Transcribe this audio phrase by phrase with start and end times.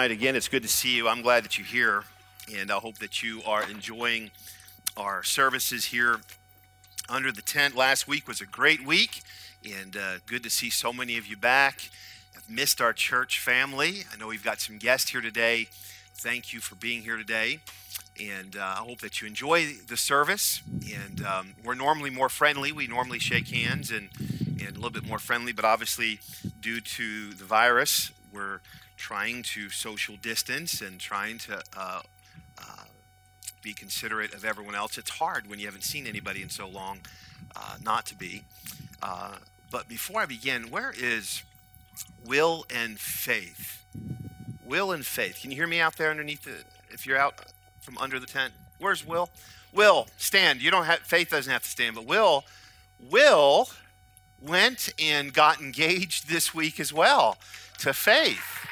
[0.00, 1.08] right, again, it's good to see you.
[1.08, 2.04] I'm glad that you're here,
[2.54, 4.30] and I hope that you are enjoying
[4.96, 6.20] our services here
[7.08, 7.74] under the tent.
[7.74, 9.22] Last week was a great week,
[9.64, 11.88] and uh, good to see so many of you back.
[12.36, 14.02] I've missed our church family.
[14.12, 15.68] I know we've got some guests here today.
[16.14, 17.60] Thank you for being here today,
[18.20, 20.62] and uh, I hope that you enjoy the service.
[20.94, 22.70] And um, we're normally more friendly.
[22.70, 24.10] We normally shake hands and
[24.60, 26.18] and a little bit more friendly, but obviously,
[26.60, 28.60] due to the virus, we're
[28.96, 32.00] trying to social distance and trying to uh,
[32.58, 32.84] uh,
[33.62, 34.98] be considerate of everyone else.
[34.98, 37.00] It's hard when you haven't seen anybody in so long
[37.54, 38.44] uh, not to be.
[39.02, 39.36] Uh,
[39.70, 41.42] but before I begin, where is
[42.24, 43.84] Will and Faith?
[44.64, 45.40] Will and Faith.
[45.42, 47.34] Can you hear me out there underneath the, if you're out
[47.80, 48.52] from under the tent?
[48.78, 49.30] Where's Will?
[49.72, 50.62] Will, stand.
[50.62, 52.44] You don't have, Faith doesn't have to stand, but Will,
[53.10, 53.68] Will
[54.40, 57.38] went and got engaged this week as well
[57.78, 58.66] to Faith.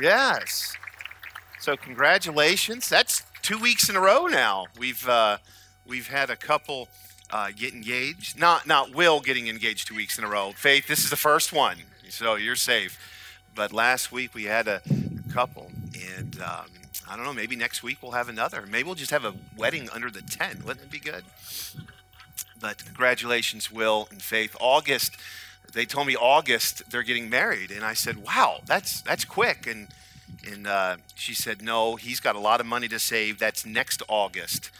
[0.00, 0.76] Yes.
[1.60, 2.88] So congratulations.
[2.88, 4.66] That's two weeks in a row now.
[4.78, 5.38] We've uh,
[5.86, 6.88] we've had a couple
[7.30, 8.38] uh, get engaged.
[8.38, 10.52] Not not Will getting engaged two weeks in a row.
[10.52, 11.76] Faith, this is the first one,
[12.08, 12.98] so you're safe.
[13.54, 14.80] But last week we had a,
[15.32, 15.70] couple,
[16.16, 16.66] and um,
[17.08, 17.32] I don't know.
[17.32, 18.66] Maybe next week we'll have another.
[18.66, 20.64] Maybe we'll just have a wedding under the tent.
[20.64, 21.24] Wouldn't it be good?
[22.60, 24.56] But congratulations, Will and Faith.
[24.60, 25.16] August
[25.72, 29.88] they told me August they're getting married, and I said, "Wow, that's that's quick." And
[30.50, 33.38] and uh, she said, "No, he's got a lot of money to save.
[33.38, 34.70] That's next August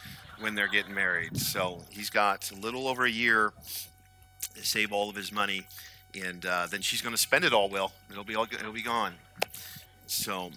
[0.40, 1.36] when they're getting married.
[1.38, 3.52] So he's got a little over a year
[4.54, 5.66] to save all of his money,
[6.14, 7.68] and uh, then she's going to spend it all.
[7.68, 9.14] Will it'll be all it'll be gone.
[10.06, 10.50] So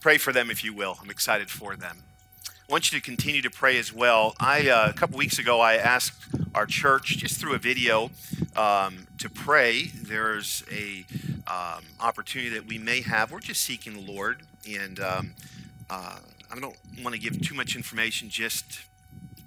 [0.00, 0.98] pray for them if you will.
[1.02, 2.02] I'm excited for them.
[2.70, 4.36] Want you to continue to pray as well.
[4.38, 8.12] I uh, a couple weeks ago I asked our church just through a video
[8.54, 9.86] um, to pray.
[9.86, 11.04] There's a
[11.48, 13.32] um, opportunity that we may have.
[13.32, 15.34] We're just seeking the Lord, and um,
[15.90, 18.28] uh, I don't want to give too much information.
[18.28, 18.82] Just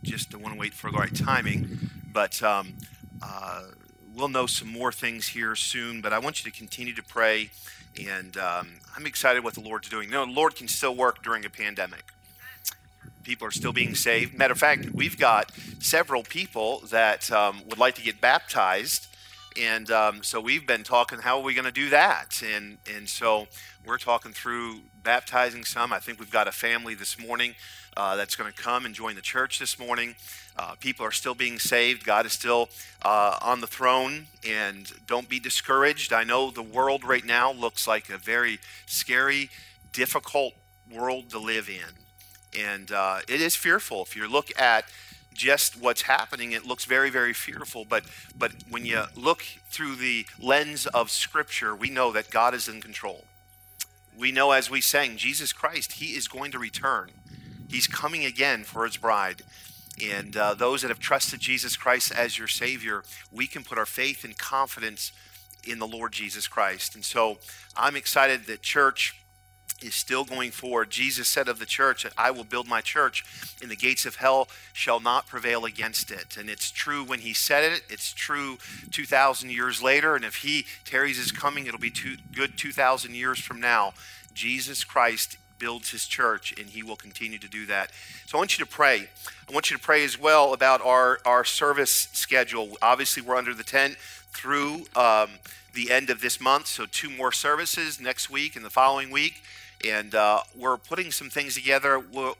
[0.02, 1.80] just I want to wait for the right timing,
[2.12, 2.44] but.
[2.44, 2.74] Um,
[3.26, 3.62] uh,
[4.16, 7.50] we'll know some more things here soon, but I want you to continue to pray,
[8.00, 8.68] and um,
[8.98, 10.10] I'm excited what the Lord's doing.
[10.10, 12.12] You know, the Lord can still work during a pandemic
[13.24, 14.38] people are still being saved.
[14.38, 19.08] Matter of fact, we've got several people that um, would like to get baptized.
[19.60, 22.42] And um, so we've been talking, how are we going to do that?
[22.44, 23.48] And, and so
[23.86, 25.94] we're talking through baptizing some.
[25.94, 27.56] I think we've got a family this morning
[27.96, 30.16] uh, that's going to come and join the church this morning.
[30.58, 32.04] Uh, people are still being saved.
[32.06, 32.70] God is still
[33.04, 34.28] uh, on the throne.
[34.48, 36.14] And don't be discouraged.
[36.14, 39.50] I know the world right now looks like a very scary,
[39.92, 40.54] difficult
[40.92, 42.03] world to live in.
[42.58, 44.04] And uh, it is fearful.
[44.04, 44.86] If you look at
[45.34, 47.86] just what's happening, it looks very, very fearful.
[47.86, 48.04] But,
[48.38, 52.82] but when you look through the lens of Scripture, we know that God is in
[52.82, 53.26] control.
[54.18, 57.12] We know, as we sang, Jesus Christ, He is going to return.
[57.70, 59.42] He's coming again for His bride.
[60.04, 63.86] And uh, those that have trusted Jesus Christ as your Savior, we can put our
[63.86, 65.12] faith and confidence
[65.68, 66.96] in the Lord Jesus Christ.
[66.96, 67.38] And so
[67.76, 69.23] I'm excited that church
[69.84, 70.90] is still going forward.
[70.90, 73.24] Jesus said of the church, I will build my church,
[73.62, 76.38] and the gates of hell shall not prevail against it.
[76.38, 78.58] And it's true when he said it, it's true
[78.92, 80.16] 2,000 years later.
[80.16, 83.94] And if he tarries his coming, it'll be two, good 2,000 years from now.
[84.34, 87.92] Jesus Christ builds his church, and he will continue to do that.
[88.26, 89.08] So I want you to pray.
[89.50, 92.78] I want you to pray as well about our, our service schedule.
[92.82, 93.96] Obviously, we're under the tent
[94.34, 95.30] through um,
[95.74, 99.42] the end of this month, so two more services next week and the following week
[99.84, 102.00] and uh, we're putting some things together.
[102.00, 102.34] We're,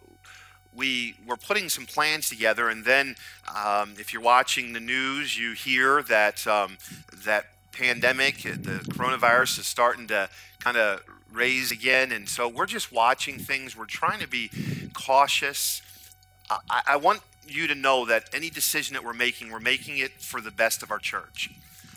[0.76, 3.16] we we're putting some plans together, and then
[3.56, 6.78] um, if you're watching the news, you hear that um,
[7.26, 12.92] that pandemic, the coronavirus, is starting to kind of raise again, and so we're just
[12.92, 13.78] watching things.
[13.78, 14.50] We're trying to be
[14.94, 15.82] cautious.
[16.50, 20.14] I, I want you to know that any decision that we're making, we're making it
[20.14, 21.50] for the best of our church.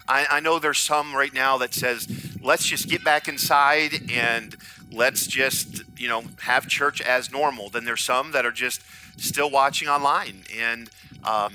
[0.09, 2.07] I, I know there's some right now that says,
[2.43, 4.57] let's just get back inside and
[4.93, 7.69] let's just, you know, have church as normal.
[7.69, 8.83] Then there's some that are just
[9.17, 10.45] still watching online.
[10.57, 10.89] And
[11.25, 11.55] um,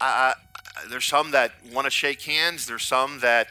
[0.00, 0.34] I, I,
[0.88, 2.66] there's some that want to shake hands.
[2.66, 3.48] There's some that,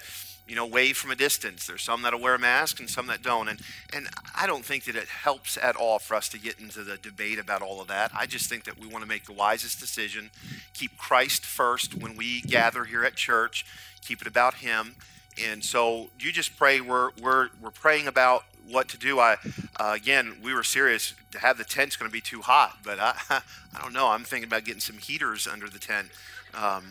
[0.48, 1.66] you know, wave from a distance.
[1.66, 3.48] There's some that'll wear a mask and some that don't.
[3.48, 3.60] And
[3.94, 6.98] and I don't think that it helps at all for us to get into the
[6.98, 8.12] debate about all of that.
[8.14, 10.30] I just think that we want to make the wisest decision,
[10.74, 13.66] keep Christ first when we gather here at church,
[14.08, 14.96] keep it about Him.
[15.44, 16.82] And so you just pray.
[16.82, 19.20] We're we're we're praying about what to do.
[19.20, 19.38] I
[19.80, 21.14] uh, again, we were serious.
[21.32, 23.16] To have the tent's going to be too hot, but I
[23.76, 24.08] I don't know.
[24.08, 26.10] I'm thinking about getting some heaters under the tent.
[26.54, 26.84] Um,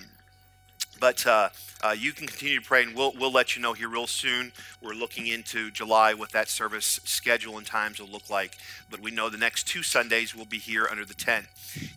[1.00, 1.48] But uh,
[1.82, 4.52] uh, you can continue to pray, and we'll, we'll let you know here real soon.
[4.80, 8.56] We're looking into July what that service schedule and times will look like.
[8.90, 11.46] But we know the next two Sundays we'll be here under the tent.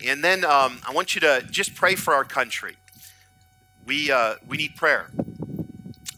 [0.06, 2.76] And then um, I want you to just pray for our country.
[3.88, 5.10] We, uh, we need prayer.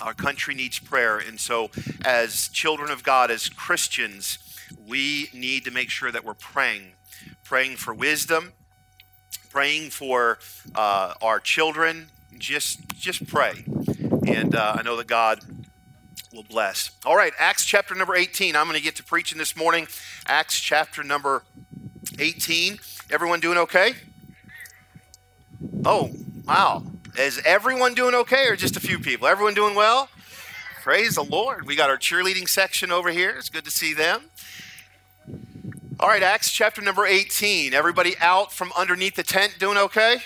[0.01, 1.19] Our country needs prayer.
[1.19, 1.69] And so,
[2.03, 4.39] as children of God, as Christians,
[4.87, 6.93] we need to make sure that we're praying,
[7.43, 8.53] praying for wisdom,
[9.51, 10.39] praying for
[10.73, 12.07] uh, our children.
[12.39, 13.65] Just, just pray,
[14.25, 15.41] and uh, I know that God
[16.33, 16.91] will bless.
[17.05, 18.55] All right, Acts chapter number 18.
[18.55, 19.87] I'm going to get to preaching this morning.
[20.25, 21.43] Acts chapter number
[22.17, 22.79] 18.
[23.11, 23.93] Everyone doing okay?
[25.85, 26.11] Oh,
[26.47, 26.83] wow.
[27.19, 29.27] Is everyone doing okay or just a few people?
[29.27, 30.07] Everyone doing well?
[30.81, 31.65] Praise the Lord.
[31.67, 33.31] We got our cheerleading section over here.
[33.31, 34.31] It's good to see them.
[35.99, 37.73] All right, Acts chapter number 18.
[37.73, 40.19] Everybody out from underneath the tent doing okay?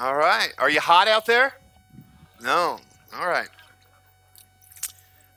[0.00, 0.54] All right.
[0.56, 1.58] Are you hot out there?
[2.40, 2.80] No.
[3.14, 3.50] All right.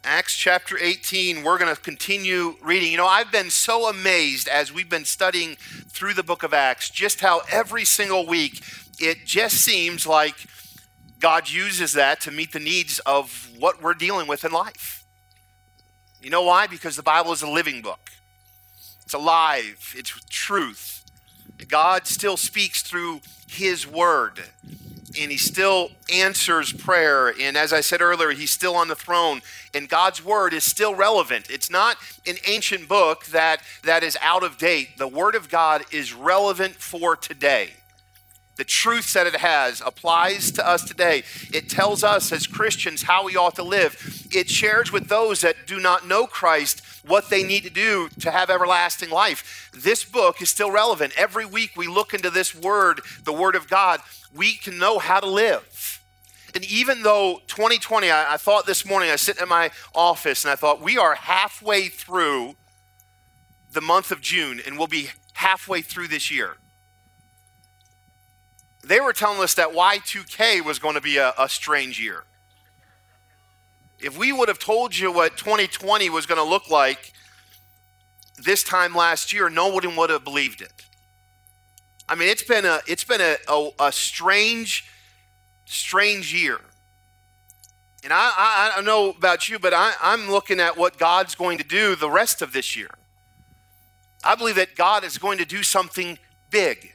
[0.06, 2.90] Acts chapter 18, we're going to continue reading.
[2.90, 5.58] You know, I've been so amazed as we've been studying
[5.90, 8.64] through the book of Acts just how every single week
[9.00, 10.36] it just seems like
[11.20, 15.06] God uses that to meet the needs of what we're dealing with in life.
[16.22, 16.68] You know why?
[16.68, 18.12] Because the Bible is a living book,
[19.04, 20.96] it's alive, it's truth.
[21.68, 24.40] God still speaks through His Word,
[25.20, 27.34] and He still answers prayer.
[27.40, 29.42] And as I said earlier, He's still on the throne,
[29.74, 31.50] and God's Word is still relevant.
[31.50, 34.98] It's not an ancient book that, that is out of date.
[34.98, 37.72] The Word of God is relevant for today
[38.60, 41.24] the truths that it has applies to us today.
[41.54, 44.28] It tells us as Christians how we ought to live.
[44.32, 48.30] It shares with those that do not know Christ what they need to do to
[48.30, 49.72] have everlasting life.
[49.74, 51.14] This book is still relevant.
[51.16, 54.02] Every week we look into this word, the word of God,
[54.36, 56.04] we can know how to live.
[56.54, 60.44] And even though 2020, I, I thought this morning, I was sitting in my office
[60.44, 62.56] and I thought, we are halfway through
[63.72, 66.58] the month of June and we'll be halfway through this year
[68.84, 72.24] they were telling us that Y2K was going to be a, a strange year.
[74.00, 77.12] If we would have told you what 2020 was going to look like
[78.38, 80.72] this time last year, no one would have believed it.
[82.08, 84.90] I mean, it's been a it's been a, a, a strange,
[85.66, 86.60] strange year.
[88.04, 91.36] And I, I, I don't know about you, but I, I'm looking at what God's
[91.36, 92.90] going to do the rest of this year.
[94.24, 96.18] I believe that God is going to do something
[96.50, 96.94] big.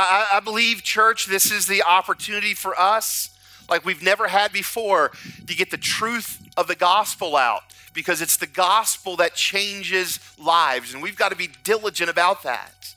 [0.00, 3.30] I, I believe, church, this is the opportunity for us,
[3.68, 5.12] like we've never had before,
[5.46, 7.62] to get the truth of the gospel out
[7.92, 12.94] because it's the gospel that changes lives, and we've got to be diligent about that.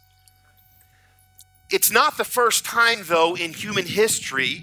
[1.69, 4.61] It's not the first time, though, in human history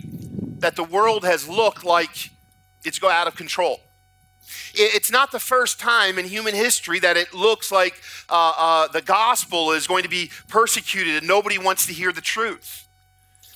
[0.59, 2.31] that the world has looked like
[2.85, 3.81] it's go out of control.
[4.75, 9.03] It's not the first time in human history that it looks like uh, uh, the
[9.03, 12.87] gospel is going to be persecuted and nobody wants to hear the truth.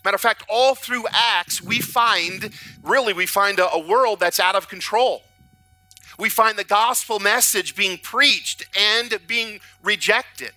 [0.04, 2.50] Matter of fact, all through Acts, we find,
[2.82, 5.22] really, we find a, a world that's out of control.
[6.18, 10.52] We find the gospel message being preached and being rejected.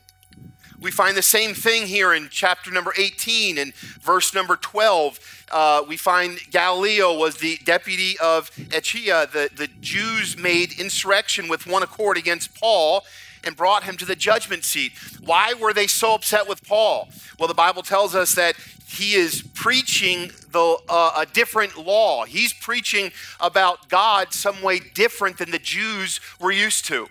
[0.79, 5.45] We find the same thing here in chapter number 18 and verse number 12.
[5.51, 9.27] Uh, we find Gallio was the deputy of Achaia.
[9.31, 13.05] The, the Jews made insurrection with one accord against Paul
[13.43, 14.91] and brought him to the judgment seat.
[15.19, 17.09] Why were they so upset with Paul?
[17.39, 18.55] Well, the Bible tells us that
[18.87, 22.25] he is preaching the, uh, a different law.
[22.25, 27.09] He's preaching about God some way different than the Jews were used to.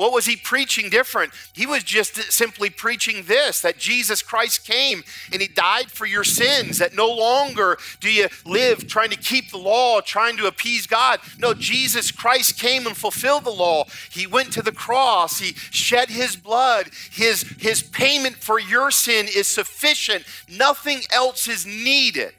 [0.00, 1.30] What was he preaching different?
[1.52, 6.24] He was just simply preaching this that Jesus Christ came and he died for your
[6.24, 10.86] sins, that no longer do you live trying to keep the law, trying to appease
[10.86, 11.20] God.
[11.38, 13.84] No, Jesus Christ came and fulfilled the law.
[14.10, 16.88] He went to the cross, he shed his blood.
[17.10, 22.32] His, his payment for your sin is sufficient, nothing else is needed.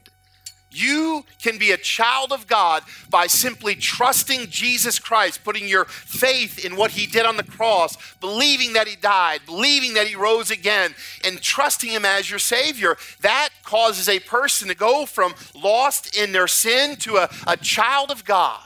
[0.72, 6.64] You can be a child of God by simply trusting Jesus Christ, putting your faith
[6.64, 10.50] in what he did on the cross, believing that he died, believing that he rose
[10.50, 12.96] again, and trusting him as your Savior.
[13.20, 18.10] That causes a person to go from lost in their sin to a, a child
[18.10, 18.62] of God.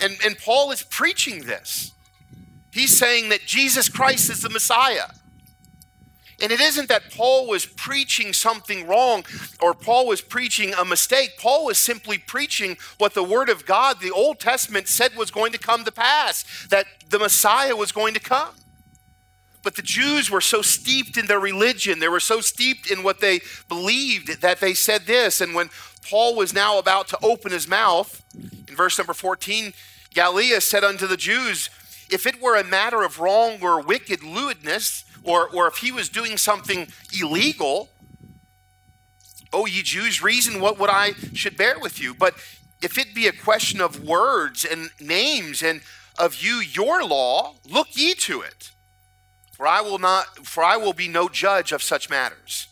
[0.00, 1.92] And, and Paul is preaching this.
[2.72, 5.06] He's saying that Jesus Christ is the Messiah.
[6.42, 9.24] And it isn't that Paul was preaching something wrong
[9.60, 11.38] or Paul was preaching a mistake.
[11.38, 15.52] Paul was simply preaching what the Word of God, the Old Testament, said was going
[15.52, 18.54] to come to pass, that the Messiah was going to come.
[19.62, 23.20] But the Jews were so steeped in their religion, they were so steeped in what
[23.20, 25.40] they believed that they said this.
[25.40, 25.70] And when
[26.08, 28.22] Paul was now about to open his mouth,
[28.68, 29.72] in verse number 14,
[30.12, 31.70] Gallio said unto the Jews,
[32.10, 36.08] If it were a matter of wrong or wicked lewdness, or, or if he was
[36.08, 36.86] doing something
[37.18, 37.88] illegal,
[39.52, 42.14] oh, ye Jews, reason what would I should bear with you.
[42.14, 42.34] But
[42.82, 45.80] if it be a question of words and names and
[46.18, 48.70] of you your law, look ye to it.
[49.52, 52.68] For I will not for I will be no judge of such matters.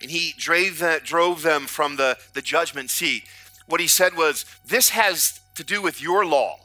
[0.00, 3.24] And he drove, the, drove them from the, the judgment seat.
[3.66, 6.60] What he said was, This has to do with your law.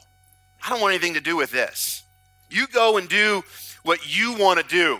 [0.64, 2.04] I don't want anything to do with this.
[2.48, 3.42] You go and do
[3.84, 4.98] what you want to do.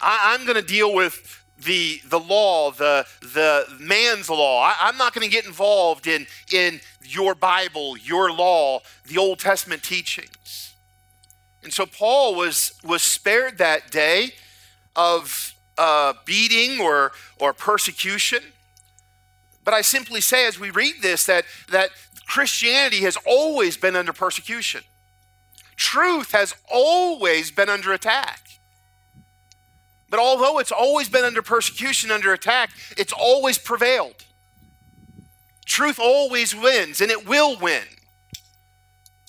[0.00, 4.62] I, am going to deal with the, the law, the, the man's law.
[4.62, 9.38] I, am not going to get involved in, in your Bible, your law, the Old
[9.38, 10.74] Testament teachings.
[11.62, 14.30] And so Paul was, was spared that day
[14.94, 18.40] of uh, beating or, or persecution.
[19.64, 21.90] But I simply say, as we read this, that, that
[22.26, 24.82] Christianity has always been under persecution.
[25.76, 28.40] Truth has always been under attack.
[30.08, 34.24] But although it's always been under persecution, under attack, it's always prevailed.
[35.64, 37.82] Truth always wins, and it will win.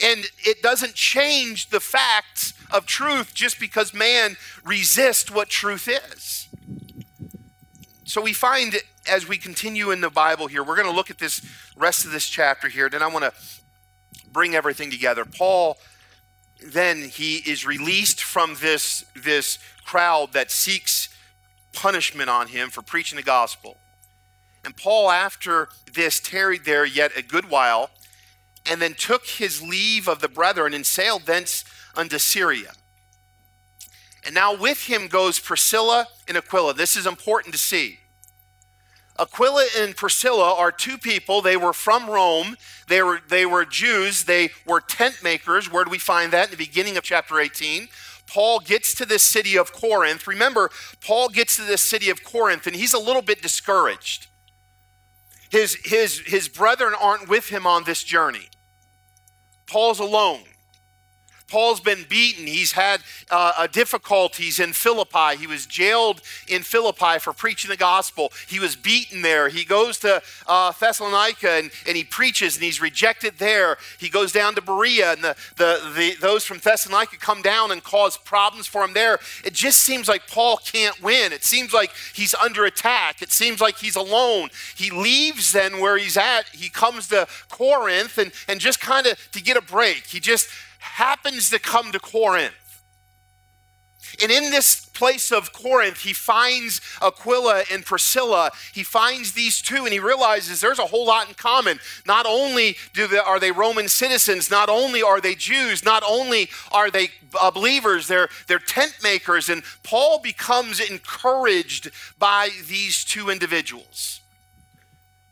[0.02, 6.48] And it doesn't change the facts of truth just because man resists what truth is.
[8.04, 8.76] So we find
[9.10, 11.42] as we continue in the Bible here, we're going to look at this
[11.76, 12.90] rest of this chapter here.
[12.90, 13.34] Then I want to
[14.32, 15.26] bring everything together.
[15.26, 15.78] Paul
[16.64, 21.10] then he is released from this, this crowd that seeks
[21.74, 23.78] punishment on him for preaching the gospel.
[24.66, 27.90] And Paul, after this, tarried there yet a good while,
[28.70, 31.64] and then took his leave of the brethren and sailed thence
[31.96, 32.74] unto Syria.
[34.26, 36.74] And now with him goes Priscilla and Aquila.
[36.74, 38.00] This is important to see.
[39.20, 41.42] Aquila and Priscilla are two people.
[41.42, 42.56] They were from Rome.
[42.88, 44.26] They were, they were Jews.
[44.26, 45.72] They were tent makers.
[45.72, 46.46] Where do we find that?
[46.46, 47.88] In the beginning of chapter 18.
[48.28, 50.28] Paul gets to this city of Corinth.
[50.28, 50.70] Remember,
[51.02, 54.28] Paul gets to this city of Corinth and he's a little bit discouraged.
[55.50, 58.50] His, his, his brethren aren't with him on this journey.
[59.66, 60.42] Paul's alone.
[61.48, 62.46] Paul's been beaten.
[62.46, 63.02] He's had
[63.32, 65.38] uh, difficulties in Philippi.
[65.40, 68.34] He was jailed in Philippi for preaching the gospel.
[68.48, 69.48] He was beaten there.
[69.48, 73.78] He goes to uh, Thessalonica and, and he preaches and he's rejected there.
[73.98, 77.82] He goes down to Berea and the, the, the, those from Thessalonica come down and
[77.82, 79.20] cause problems for him there.
[79.46, 81.32] It just seems like Paul can't win.
[81.32, 83.22] It seems like he's under attack.
[83.22, 84.50] It seems like he's alone.
[84.76, 86.50] He leaves then where he's at.
[86.54, 90.08] He comes to Corinth and, and just kind of to get a break.
[90.08, 90.50] He just
[90.88, 92.54] happens to come to Corinth.
[94.22, 98.52] And in this place of Corinth, he finds Aquila and Priscilla.
[98.74, 101.80] He finds these two and he realizes there's a whole lot in common.
[102.06, 106.50] Not only do they, are they Roman citizens, not only are they Jews, not only
[106.72, 109.50] are they uh, believers, they're, they're tent makers.
[109.50, 114.22] And Paul becomes encouraged by these two individuals.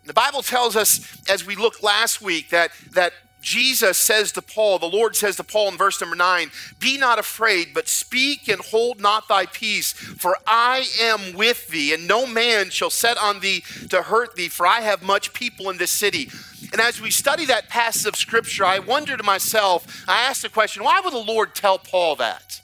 [0.05, 3.13] The Bible tells us, as we looked last week, that, that
[3.45, 6.49] Jesus says to Paul, the Lord says to Paul in verse number nine,
[6.79, 11.93] Be not afraid, but speak and hold not thy peace, for I am with thee,
[11.93, 15.69] and no man shall set on thee to hurt thee, for I have much people
[15.69, 16.27] in this city.
[16.71, 20.49] And as we study that passage of scripture, I wonder to myself, I asked the
[20.49, 22.61] question, why would the Lord tell Paul that?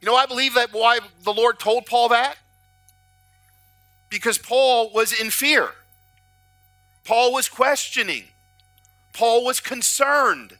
[0.00, 2.36] You know, I believe that why the Lord told Paul that?
[4.08, 5.70] Because Paul was in fear.
[7.04, 8.26] Paul was questioning.
[9.12, 10.58] Paul was concerned.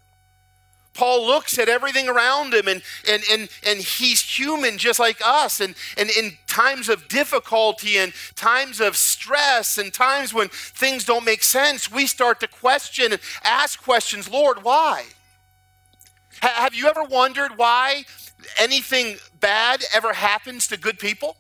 [0.94, 5.60] Paul looks at everything around him and, and, and, and he's human just like us.
[5.60, 11.24] And, and in times of difficulty and times of stress and times when things don't
[11.24, 15.04] make sense, we start to question and ask questions Lord, why?
[16.40, 18.04] have you ever wondered why
[18.58, 21.36] anything bad ever happens to good people?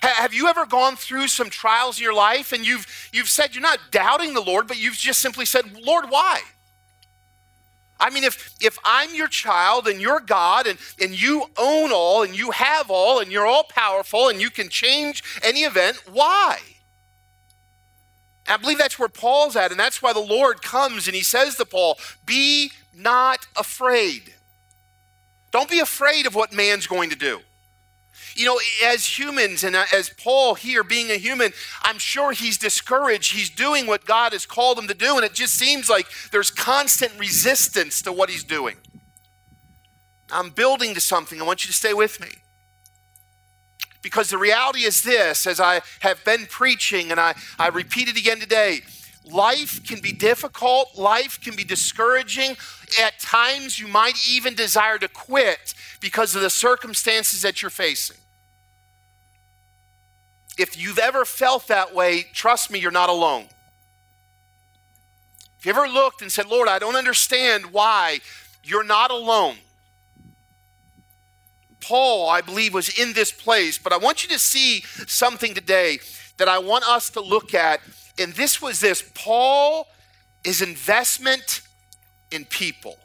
[0.00, 3.62] Have you ever gone through some trials in your life and you've, you've said you're
[3.62, 6.40] not doubting the Lord, but you've just simply said, Lord, why?
[8.00, 12.22] I mean, if, if I'm your child and you're God and, and you own all
[12.22, 16.58] and you have all and you're all powerful and you can change any event, why?
[18.46, 21.22] And I believe that's where Paul's at, and that's why the Lord comes and he
[21.22, 24.34] says to Paul, Be not afraid.
[25.50, 27.40] Don't be afraid of what man's going to do.
[28.38, 31.52] You know, as humans and uh, as Paul here being a human,
[31.82, 33.32] I'm sure he's discouraged.
[33.32, 36.48] He's doing what God has called him to do, and it just seems like there's
[36.48, 38.76] constant resistance to what he's doing.
[40.30, 41.40] I'm building to something.
[41.40, 42.28] I want you to stay with me.
[44.02, 48.16] Because the reality is this, as I have been preaching and I, I repeat it
[48.16, 48.82] again today,
[49.24, 52.56] life can be difficult, life can be discouraging.
[53.02, 58.18] At times, you might even desire to quit because of the circumstances that you're facing.
[60.58, 63.46] If you've ever felt that way, trust me, you're not alone.
[65.58, 68.20] If you ever looked and said, Lord, I don't understand why,
[68.64, 69.56] you're not alone.
[71.80, 75.98] Paul, I believe, was in this place, but I want you to see something today
[76.36, 77.80] that I want us to look at.
[78.18, 79.86] And this was this Paul
[80.44, 81.62] is investment
[82.30, 82.98] in people.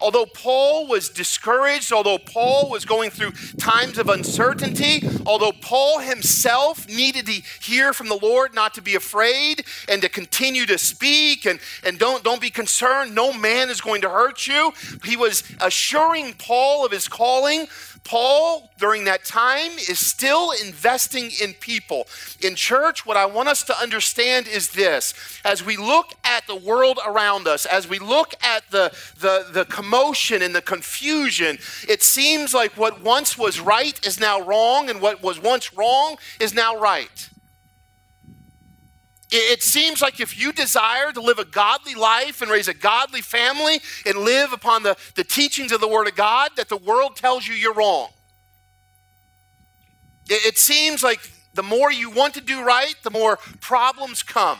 [0.00, 6.86] Although Paul was discouraged, although Paul was going through times of uncertainty, although Paul himself
[6.88, 7.32] needed to
[7.62, 11.98] hear from the Lord not to be afraid and to continue to speak and, and
[11.98, 14.72] don't, don't be concerned, no man is going to hurt you,
[15.04, 17.66] he was assuring Paul of his calling
[18.04, 22.06] Paul, during that time, is still investing in people.
[22.42, 26.54] In church, what I want us to understand is this as we look at the
[26.54, 31.58] world around us, as we look at the, the, the commotion and the confusion,
[31.88, 36.16] it seems like what once was right is now wrong, and what was once wrong
[36.38, 37.30] is now right.
[39.36, 43.20] It seems like if you desire to live a godly life and raise a godly
[43.20, 47.16] family and live upon the, the teachings of the Word of God, that the world
[47.16, 48.10] tells you you're wrong.
[50.28, 51.18] It, it seems like
[51.52, 54.58] the more you want to do right, the more problems come.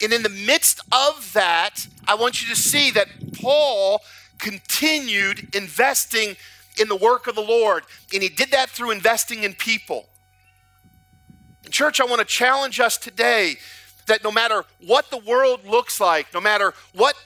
[0.00, 3.08] And in the midst of that, I want you to see that
[3.40, 4.02] Paul
[4.38, 6.36] continued investing
[6.80, 7.82] in the work of the Lord,
[8.14, 10.06] and he did that through investing in people.
[11.72, 13.56] Church, I want to challenge us today
[14.06, 17.16] that no matter what the world looks like, no matter what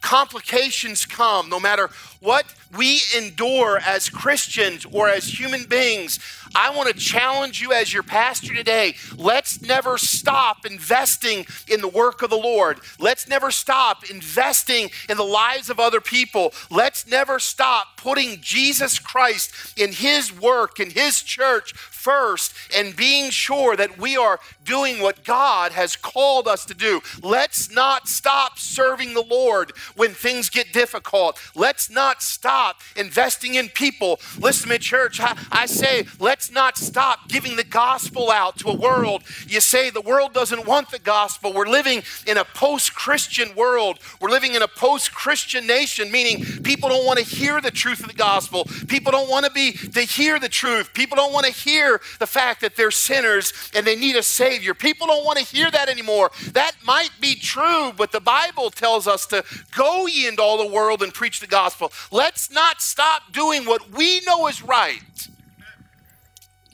[0.00, 2.44] complications come, no matter what
[2.76, 6.18] we endure as Christians or as human beings,
[6.54, 8.94] I want to challenge you as your pastor today.
[9.16, 12.80] Let's never stop investing in the work of the Lord.
[12.98, 16.52] Let's never stop investing in the lives of other people.
[16.70, 23.30] Let's never stop putting Jesus Christ in His work, in His church first, and being
[23.30, 27.00] sure that we are doing what God has called us to do.
[27.22, 31.38] Let's not stop serving the Lord when things get difficult.
[31.54, 34.18] Let's not stop investing in people.
[34.38, 35.20] Listen to me, church.
[35.20, 39.22] I, I say, let's not stop giving the gospel out to a world.
[39.46, 41.52] You say the world doesn't want the gospel.
[41.52, 43.98] We're living in a post Christian world.
[44.20, 48.00] We're living in a post Christian nation, meaning people don't want to hear the truth
[48.00, 48.64] of the gospel.
[48.88, 50.92] People don't want to be to hear the truth.
[50.94, 54.74] People don't want to hear the fact that they're sinners and they need a savior.
[54.74, 56.30] People don't want to hear that anymore.
[56.52, 59.44] That might be true, but the Bible tells us to
[59.76, 61.92] go ye into all the world and preach the gospel.
[62.10, 65.28] Let's not stop doing what we know is right,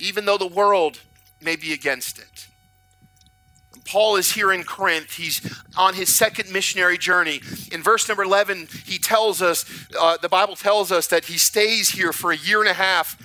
[0.00, 1.00] even though the world
[1.40, 2.48] may be against it.
[3.88, 5.14] Paul is here in Corinth.
[5.14, 5.40] He's
[5.76, 7.40] on his second missionary journey.
[7.72, 9.64] In verse number 11, he tells us,
[9.98, 13.16] uh, the Bible tells us that he stays here for a year and a half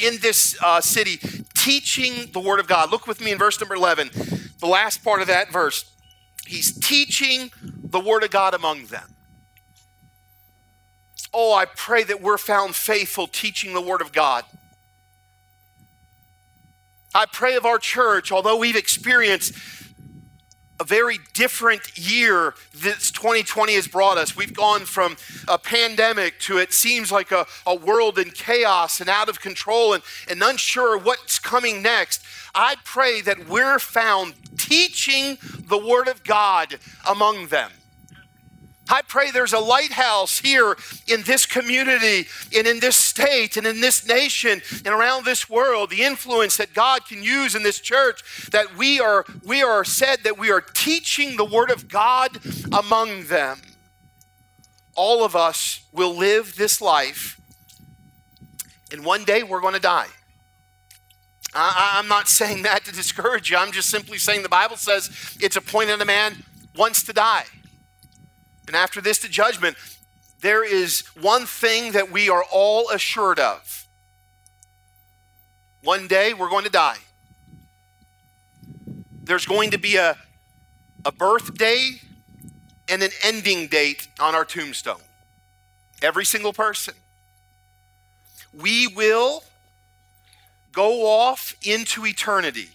[0.00, 1.18] in this uh, city
[1.54, 2.90] teaching the Word of God.
[2.90, 4.10] Look with me in verse number 11,
[4.58, 5.90] the last part of that verse.
[6.46, 9.14] He's teaching the Word of God among them.
[11.32, 14.44] Oh, I pray that we're found faithful teaching the Word of God.
[17.16, 19.54] I pray of our church, although we've experienced
[20.78, 24.36] a very different year this 2020 has brought us.
[24.36, 25.16] We've gone from
[25.48, 29.94] a pandemic to it seems like a, a world in chaos and out of control
[29.94, 32.22] and, and unsure what's coming next.
[32.54, 37.70] I pray that we're found teaching the Word of God among them.
[38.88, 40.76] I pray there's a lighthouse here
[41.08, 45.90] in this community and in this state and in this nation and around this world,
[45.90, 50.20] the influence that God can use in this church, that we are, we are said
[50.22, 52.38] that we are teaching the Word of God
[52.72, 53.60] among them.
[54.94, 57.40] All of us will live this life,
[58.90, 60.06] and one day we're going to die.
[61.54, 63.56] I, I'm not saying that to discourage you.
[63.56, 66.44] I'm just simply saying the Bible says it's appointed a man
[66.76, 67.44] once to die.
[68.66, 69.76] And after this, the judgment,
[70.40, 73.86] there is one thing that we are all assured of.
[75.82, 76.98] One day we're going to die.
[79.22, 80.16] There's going to be a,
[81.04, 82.00] a birthday
[82.88, 85.00] and an ending date on our tombstone.
[86.02, 86.94] Every single person.
[88.52, 89.42] We will
[90.72, 92.68] go off into eternity.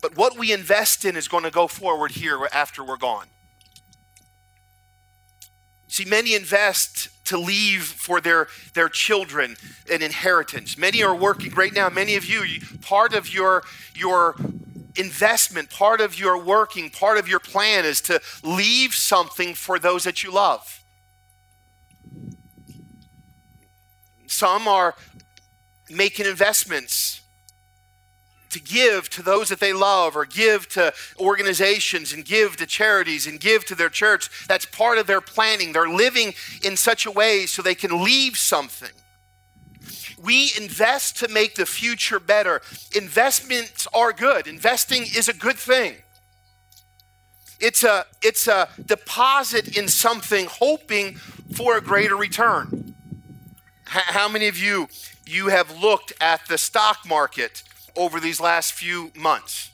[0.00, 3.26] But what we invest in is going to go forward here after we're gone.
[5.88, 9.56] See, many invest to leave for their, their children
[9.90, 10.78] an inheritance.
[10.78, 11.88] Many are working right now.
[11.88, 13.62] Many of you, part of your,
[13.94, 14.36] your
[14.96, 20.04] investment, part of your working, part of your plan is to leave something for those
[20.04, 20.84] that you love.
[24.26, 24.94] Some are
[25.90, 27.22] making investments
[28.50, 33.26] to give to those that they love or give to organizations and give to charities
[33.26, 34.46] and give to their church.
[34.46, 35.72] That's part of their planning.
[35.72, 38.90] They're living in such a way so they can leave something.
[40.22, 42.60] We invest to make the future better.
[42.94, 44.46] Investments are good.
[44.46, 45.96] Investing is a good thing.
[47.60, 51.16] It's a, it's a deposit in something hoping
[51.54, 52.94] for a greater return.
[53.88, 54.88] H- how many of you
[55.26, 57.62] you have looked at the stock market
[57.96, 59.70] over these last few months?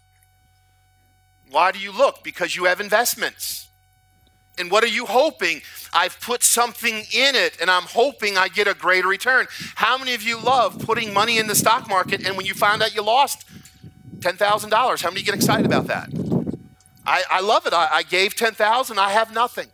[1.51, 2.25] Why do you look?
[2.25, 3.69] Because you have investments.
[4.59, 5.63] And what are you hoping?
[5.93, 9.47] I've put something in it and I'm hoping I get a greater return.
[9.75, 12.83] How many of you love putting money in the stock market and when you find
[12.83, 13.45] out you lost
[14.19, 16.09] $10,000, how many get excited about that?
[17.07, 17.73] I, I love it.
[17.73, 19.69] I, I gave 10,000, I have nothing.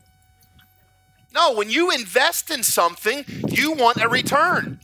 [1.32, 4.80] No, when you invest in something, you want a return.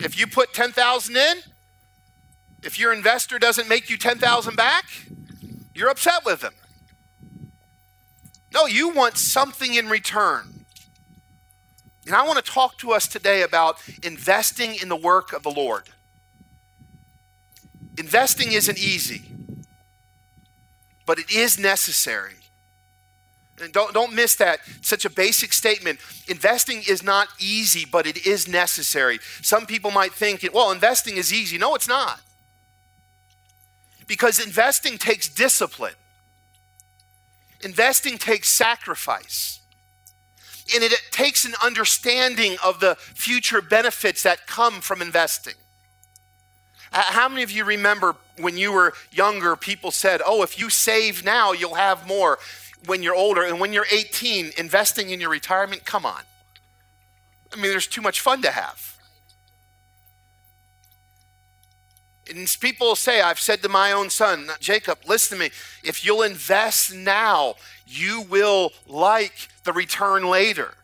[0.00, 1.38] If you put 10,000 in,
[2.62, 4.84] if your investor doesn't make you 10,000 back,
[5.74, 6.54] you're upset with them.
[8.52, 10.64] No, you want something in return.
[12.06, 15.50] And I want to talk to us today about investing in the work of the
[15.50, 15.84] Lord.
[17.98, 19.22] Investing isn't easy,
[21.04, 22.34] but it is necessary.
[23.60, 24.60] And don't, don't miss that.
[24.82, 25.98] Such a basic statement.
[26.28, 29.18] Investing is not easy, but it is necessary.
[29.42, 31.58] Some people might think, well, investing is easy.
[31.58, 32.20] No, it's not
[34.08, 35.94] because investing takes discipline,
[37.62, 39.60] investing takes sacrifice.
[40.74, 45.54] And it, it takes an understanding of the future benefits that come from investing.
[46.90, 51.24] How many of you remember when you were younger, people said, Oh, if you save
[51.24, 52.38] now, you'll have more
[52.86, 53.42] when you're older.
[53.42, 56.22] And when you're 18, investing in your retirement, come on.
[57.52, 58.97] I mean, there's too much fun to have.
[62.30, 65.50] And people say, I've said to my own son, Jacob, listen to me.
[65.82, 67.54] If you'll invest now,
[67.86, 70.74] you will like the return later.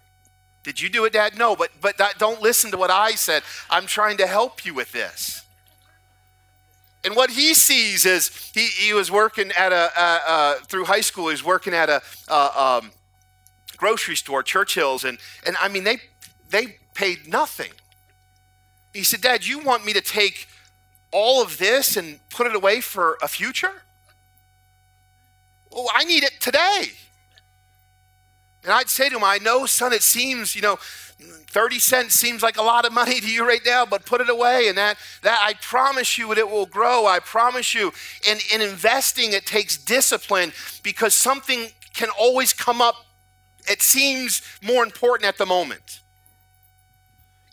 [0.63, 1.37] Did you do it, Dad?
[1.37, 3.43] No, but but that, don't listen to what I said.
[3.69, 5.45] I'm trying to help you with this.
[7.05, 11.03] And what he sees is he, he was working at a uh, uh, through high
[11.03, 11.27] school.
[11.27, 12.93] He was working at a uh, um,
[13.77, 15.99] grocery store, Churchill's, and and I mean they
[16.49, 17.73] they paid nothing.
[18.95, 20.47] He said, Dad, you want me to take
[21.15, 23.83] all of this and put it away for a future?
[25.71, 26.87] Well, I need it today.
[28.65, 30.77] And I'd say to him, I know, son, it seems, you know,
[31.21, 34.29] 30 cents seems like a lot of money to you right now, but put it
[34.29, 34.69] away.
[34.69, 37.07] And that, that I promise you it will grow.
[37.07, 37.93] I promise you.
[38.29, 42.97] And in investing, it takes discipline because something can always come up.
[43.71, 46.01] It seems more important at the moment.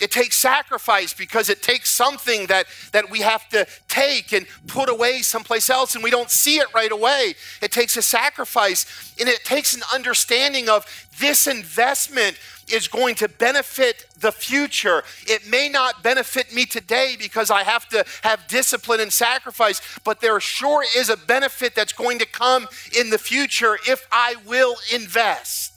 [0.01, 4.89] It takes sacrifice because it takes something that, that we have to take and put
[4.89, 7.35] away someplace else, and we don't see it right away.
[7.61, 10.85] It takes a sacrifice, and it takes an understanding of
[11.19, 12.37] this investment
[12.71, 15.03] is going to benefit the future.
[15.27, 20.21] It may not benefit me today because I have to have discipline and sacrifice, but
[20.21, 24.75] there sure is a benefit that's going to come in the future if I will
[24.93, 25.70] invest.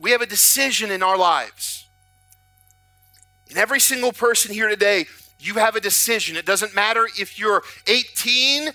[0.00, 1.86] We have a decision in our lives.
[3.50, 5.04] And every single person here today,
[5.38, 6.36] you have a decision.
[6.36, 8.70] It doesn't matter if you're 18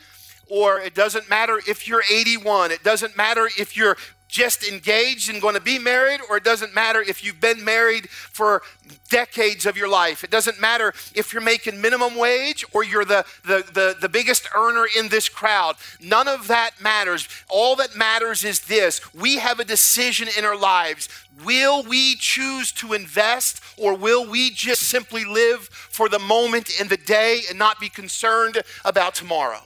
[0.47, 2.71] or it doesn't matter if you're 81.
[2.71, 6.73] It doesn't matter if you're just engaged and going to be married, or it doesn't
[6.73, 8.61] matter if you've been married for
[9.09, 10.23] decades of your life.
[10.23, 14.47] It doesn't matter if you're making minimum wage or you're the, the, the, the, biggest
[14.55, 15.75] earner in this crowd.
[16.01, 17.27] None of that matters.
[17.49, 21.07] All that matters is this we have a decision in our lives.
[21.43, 26.89] Will we choose to invest or will we just simply live for the moment and
[26.89, 29.61] the day and not be concerned about tomorrow?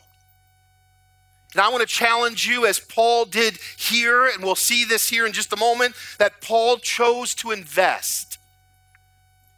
[1.54, 5.26] And I want to challenge you, as Paul did here, and we'll see this here
[5.26, 8.38] in just a moment, that Paul chose to invest.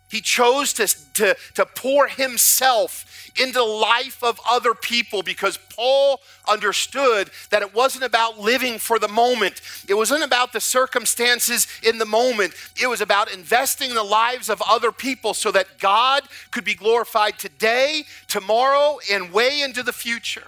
[0.10, 3.06] He chose to, to, to pour himself
[3.40, 9.00] into the life of other people because Paul understood that it wasn't about living for
[9.00, 9.62] the moment.
[9.88, 12.54] It wasn't about the circumstances in the moment.
[12.82, 16.76] It was about investing in the lives of other people so that God could be
[16.76, 20.48] glorified today, tomorrow, and way into the future.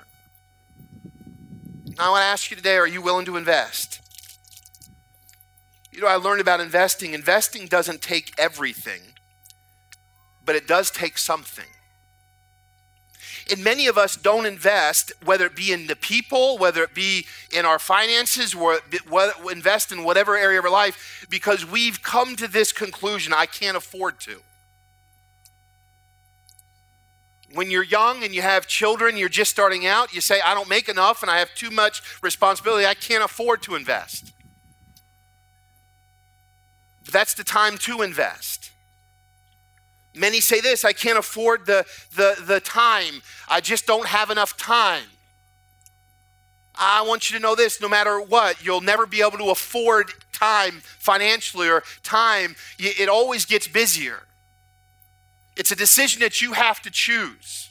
[1.99, 4.01] I want to ask you today are you willing to invest?
[5.91, 7.13] You know, I learned about investing.
[7.13, 9.01] Investing doesn't take everything,
[10.43, 11.65] but it does take something.
[13.51, 17.25] And many of us don't invest, whether it be in the people, whether it be
[17.51, 18.79] in our finances, or
[19.51, 23.77] invest in whatever area of our life, because we've come to this conclusion I can't
[23.77, 24.39] afford to.
[27.53, 30.69] When you're young and you have children, you're just starting out, you say, I don't
[30.69, 34.33] make enough and I have too much responsibility, I can't afford to invest.
[37.05, 38.71] But that's the time to invest.
[40.15, 41.85] Many say this I can't afford the,
[42.15, 45.03] the, the time, I just don't have enough time.
[46.75, 50.11] I want you to know this no matter what, you'll never be able to afford
[50.31, 52.55] time financially or time.
[52.79, 54.23] It always gets busier.
[55.55, 57.69] It's a decision that you have to choose.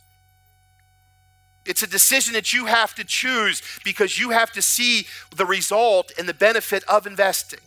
[1.65, 6.11] It's a decision that you have to choose because you have to see the result
[6.19, 7.61] and the benefit of investing.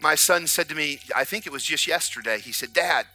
[0.00, 3.06] My son said to me, I think it was just yesterday, he said, Dad,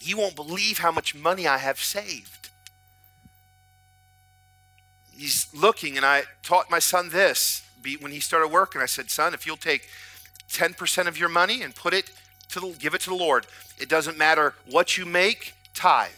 [0.00, 2.50] you won't believe how much money I have saved.
[5.16, 7.62] He's looking, and I taught my son this
[8.00, 8.82] when he started working.
[8.82, 9.88] I said, Son, if you'll take
[10.50, 12.10] 10% of your money and put it
[12.50, 13.46] to the, give it to the Lord.
[13.78, 16.10] It doesn't matter what you make, tithe.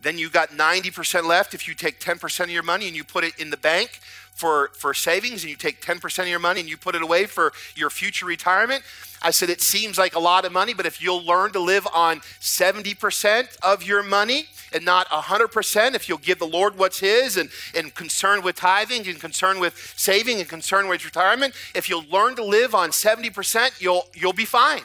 [0.00, 3.24] Then you got 90% left if you take 10% of your money and you put
[3.24, 4.00] it in the bank
[4.38, 7.26] for, for savings and you take 10% of your money and you put it away
[7.26, 8.84] for your future retirement.
[9.20, 11.88] I said, it seems like a lot of money, but if you'll learn to live
[11.92, 17.36] on 70% of your money and not 100%, if you'll give the Lord what's His
[17.36, 22.06] and, and concerned with tithing and concerned with saving and concerned with retirement, if you'll
[22.08, 24.82] learn to live on 70%, you'll, you'll be fine.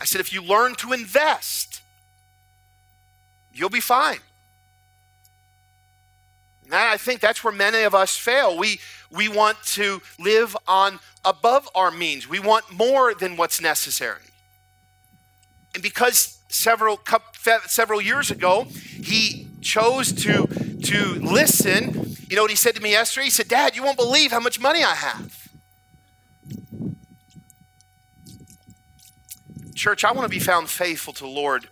[0.00, 1.82] I said, if you learn to invest,
[3.52, 4.18] you'll be fine.
[6.68, 8.56] And I think that's where many of us fail.
[8.58, 8.78] We,
[9.10, 12.28] we want to live on above our means.
[12.28, 14.20] We want more than what's necessary.
[15.74, 16.98] And because several
[17.66, 20.46] several years ago he chose to
[20.82, 23.24] to listen, you know what he said to me yesterday?
[23.24, 25.48] He said, "Dad, you won't believe how much money I have."
[29.74, 31.68] Church, I want to be found faithful to Lord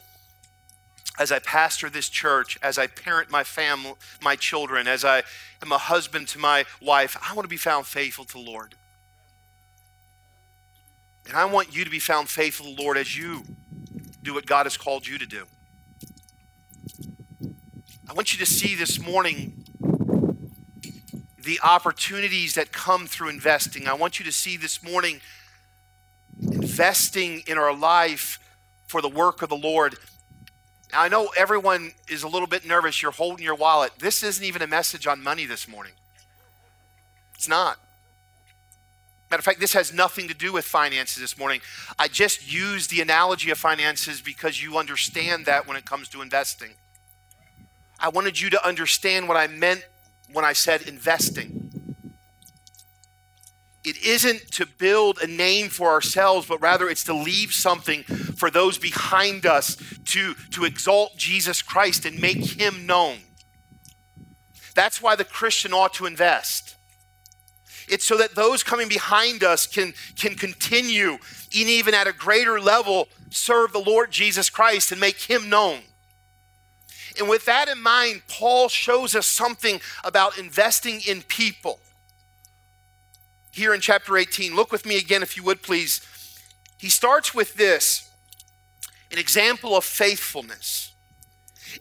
[1.19, 5.23] as I pastor this church, as I parent my family, my children, as I
[5.63, 8.75] am a husband to my wife, I want to be found faithful to the Lord.
[11.27, 13.43] And I want you to be found faithful to the Lord as you
[14.23, 15.47] do what God has called you to do.
[18.09, 19.65] I want you to see this morning
[21.39, 23.89] the opportunities that come through investing.
[23.89, 25.21] I want you to see this morning
[26.41, 28.39] investing in our life
[28.87, 29.97] for the work of the Lord
[30.93, 33.03] I know everyone is a little bit nervous.
[33.03, 33.93] You're holding your wallet.
[33.99, 35.93] This isn't even a message on money this morning.
[37.35, 37.79] It's not.
[39.31, 41.61] Matter of fact, this has nothing to do with finances this morning.
[41.99, 46.23] I just used the analogy of finances because you understand that when it comes to
[46.23, 46.71] investing.
[47.99, 49.85] I wanted you to understand what I meant
[50.33, 51.66] when I said investing.
[53.87, 58.51] It isn't to build a name for ourselves, but rather it's to leave something for
[58.51, 63.19] those behind us to, to exalt Jesus Christ and make him known.
[64.75, 66.75] That's why the Christian ought to invest.
[67.89, 71.21] It's so that those coming behind us can, can continue, and
[71.53, 75.83] even at a greater level, serve the Lord Jesus Christ and make him known.
[77.21, 81.79] And with that in mind, Paul shows us something about investing in people
[83.57, 84.55] here in chapter 18.
[84.55, 86.01] Look with me again, if you would please.
[86.79, 88.11] He starts with this
[89.11, 90.93] an example of faithfulness.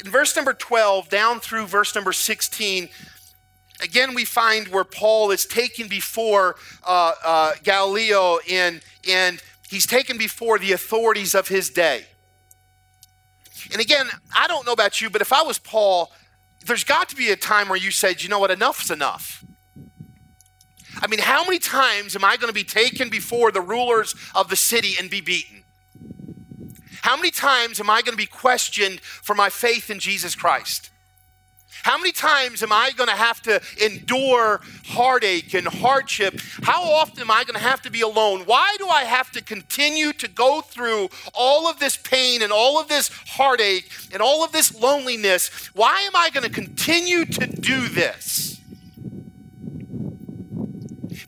[0.04, 2.88] In verse number 12, down through verse number 16,
[3.82, 10.18] again we find where Paul is taken before uh, uh, Gallio and, and he's taken
[10.18, 12.06] before the authorities of his day.
[13.74, 16.12] And again, I don't know about you, but if I was Paul,
[16.66, 19.44] there's got to be a time where you said, you know what, enough's enough.
[21.06, 24.50] I mean, how many times am I going to be taken before the rulers of
[24.50, 25.63] the city and be beaten?
[27.04, 30.89] How many times am I going to be questioned for my faith in Jesus Christ?
[31.84, 36.41] How many times am I going to have to endure heartache and hardship?
[36.63, 38.41] How often am I going to have to be alone?
[38.48, 42.80] Why do I have to continue to go through all of this pain and all
[42.80, 45.50] of this heartache and all of this loneliness?
[45.76, 48.55] Why am I going to continue to do this?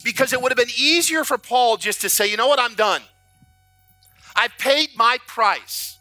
[0.08, 2.74] Because it would have been easier for Paul just to say, you know what, I'm
[2.74, 3.02] done.
[4.34, 5.98] I've paid my price.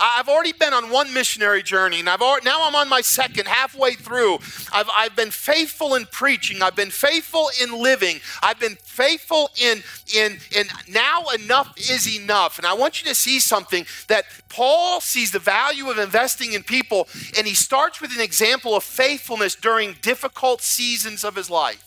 [0.00, 3.46] I've already been on one missionary journey, and I've already, now I'm on my second,
[3.46, 4.38] halfway through.
[4.72, 6.60] I've, I've been faithful in preaching.
[6.60, 8.18] I've been faithful in living.
[8.42, 9.80] I've been faithful in,
[10.12, 12.58] in, in now enough is enough.
[12.58, 16.64] And I want you to see something that Paul sees the value of investing in
[16.64, 21.84] people, and he starts with an example of faithfulness during difficult seasons of his life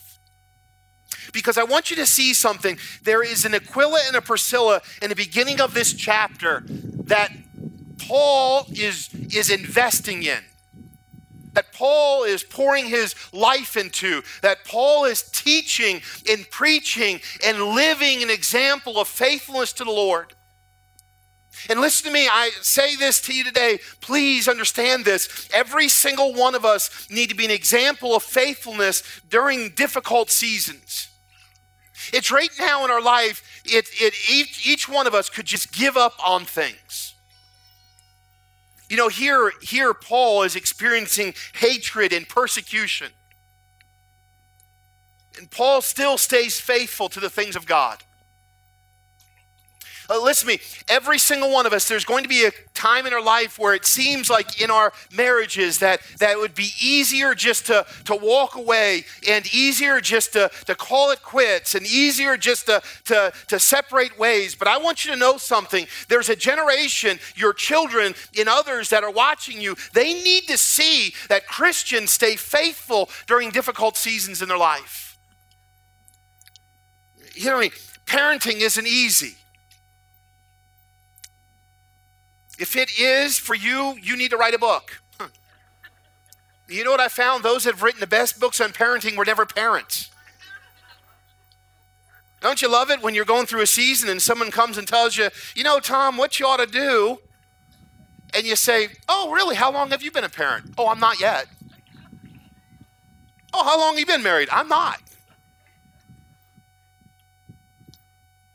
[1.32, 2.78] because I want you to see something.
[3.02, 7.30] There is an Aquila and a Priscilla in the beginning of this chapter that
[8.06, 10.40] Paul is, is investing in,
[11.52, 18.22] that Paul is pouring his life into, that Paul is teaching and preaching and living
[18.22, 20.34] an example of faithfulness to the Lord.
[21.68, 23.78] And listen to me, I say this to you today.
[24.00, 25.48] Please understand this.
[25.52, 31.08] Every single one of us need to be an example of faithfulness during difficult seasons.
[32.12, 35.72] It's right now in our life, it, it, each, each one of us could just
[35.72, 37.14] give up on things.
[38.88, 43.10] You know, here, here Paul is experiencing hatred and persecution.
[45.38, 48.02] And Paul still stays faithful to the things of God.
[50.12, 50.60] Uh, listen to me.
[50.88, 53.74] Every single one of us, there's going to be a time in our life where
[53.74, 58.14] it seems like in our marriages that, that it would be easier just to, to
[58.14, 63.32] walk away and easier just to, to call it quits and easier just to, to,
[63.48, 64.54] to separate ways.
[64.54, 65.86] But I want you to know something.
[66.08, 71.14] There's a generation, your children and others that are watching you, they need to see
[71.28, 75.16] that Christians stay faithful during difficult seasons in their life.
[77.34, 77.72] You know, what I mean?
[78.04, 79.36] parenting isn't easy.
[82.62, 85.02] If it is for you, you need to write a book.
[86.68, 87.42] You know what I found?
[87.42, 90.12] Those that have written the best books on parenting were never parents.
[92.40, 95.16] Don't you love it when you're going through a season and someone comes and tells
[95.16, 97.18] you, you know, Tom, what you ought to do?
[98.32, 99.56] And you say, oh, really?
[99.56, 100.72] How long have you been a parent?
[100.78, 101.46] Oh, I'm not yet.
[103.52, 104.48] Oh, how long have you been married?
[104.52, 105.00] I'm not.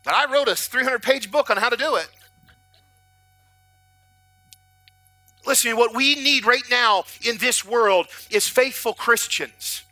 [0.02, 2.08] But I wrote a 300 page book on how to do it.
[5.48, 9.82] Listen, what we need right now in this world is faithful Christians.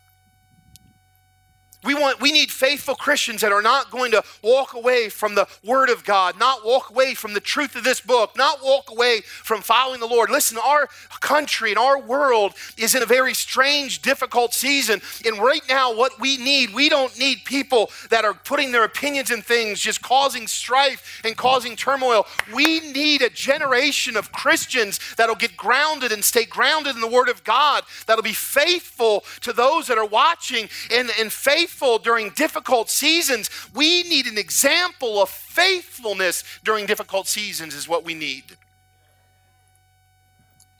[1.82, 5.46] We, want, we need faithful Christians that are not going to walk away from the
[5.62, 9.20] Word of God, not walk away from the truth of this book, not walk away
[9.20, 10.30] from following the Lord.
[10.30, 10.88] Listen, our
[11.20, 15.02] country and our world is in a very strange, difficult season.
[15.26, 19.30] And right now, what we need, we don't need people that are putting their opinions
[19.30, 22.26] in things, just causing strife and causing turmoil.
[22.54, 27.28] We need a generation of Christians that'll get grounded and stay grounded in the Word
[27.28, 32.45] of God, that'll be faithful to those that are watching and, and faithful during difficult
[32.88, 33.50] seasons.
[33.74, 38.44] We need an example of faithfulness during difficult seasons, is what we need.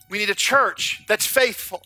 [0.08, 1.82] We need a church that's faithful.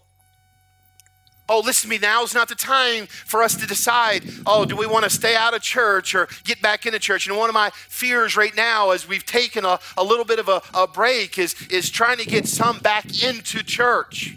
[1.49, 4.87] Oh, listen to me, now's not the time for us to decide, oh, do we
[4.87, 7.27] want to stay out of church or get back into church?
[7.27, 10.49] And one of my fears right now, as we've taken a, a little bit of
[10.49, 14.37] a, a break, is, is trying to get some back into church.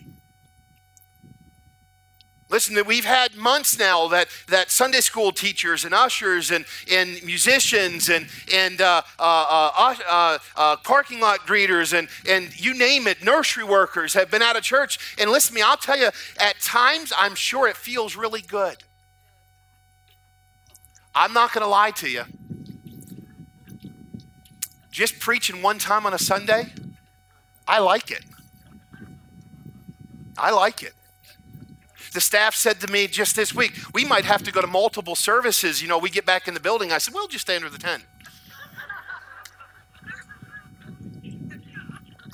[2.53, 8.09] Listen, we've had months now that, that Sunday school teachers and ushers and, and musicians
[8.09, 13.23] and, and uh, uh, uh, uh, uh parking lot greeters and, and you name it,
[13.23, 15.15] nursery workers have been out of church.
[15.17, 18.83] And listen to me, I'll tell you, at times I'm sure it feels really good.
[21.15, 22.25] I'm not going to lie to you.
[24.91, 26.71] Just preaching one time on a Sunday,
[27.67, 28.23] I like it.
[30.37, 30.93] I like it
[32.13, 35.15] the staff said to me just this week, we might have to go to multiple
[35.15, 35.81] services.
[35.81, 36.91] You know, we get back in the building.
[36.91, 38.03] I said, we'll just stay under the tent.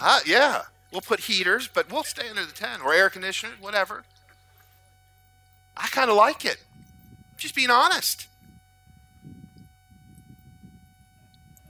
[0.02, 4.04] uh, yeah, we'll put heaters, but we'll stay under the tent or air conditioner, whatever.
[5.76, 6.58] I kind of like it.
[7.38, 8.28] Just being honest.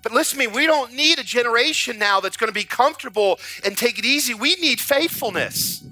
[0.02, 3.40] But listen to me, we don't need a generation now that's going to be comfortable
[3.64, 4.34] and take it easy.
[4.34, 5.84] We need faithfulness.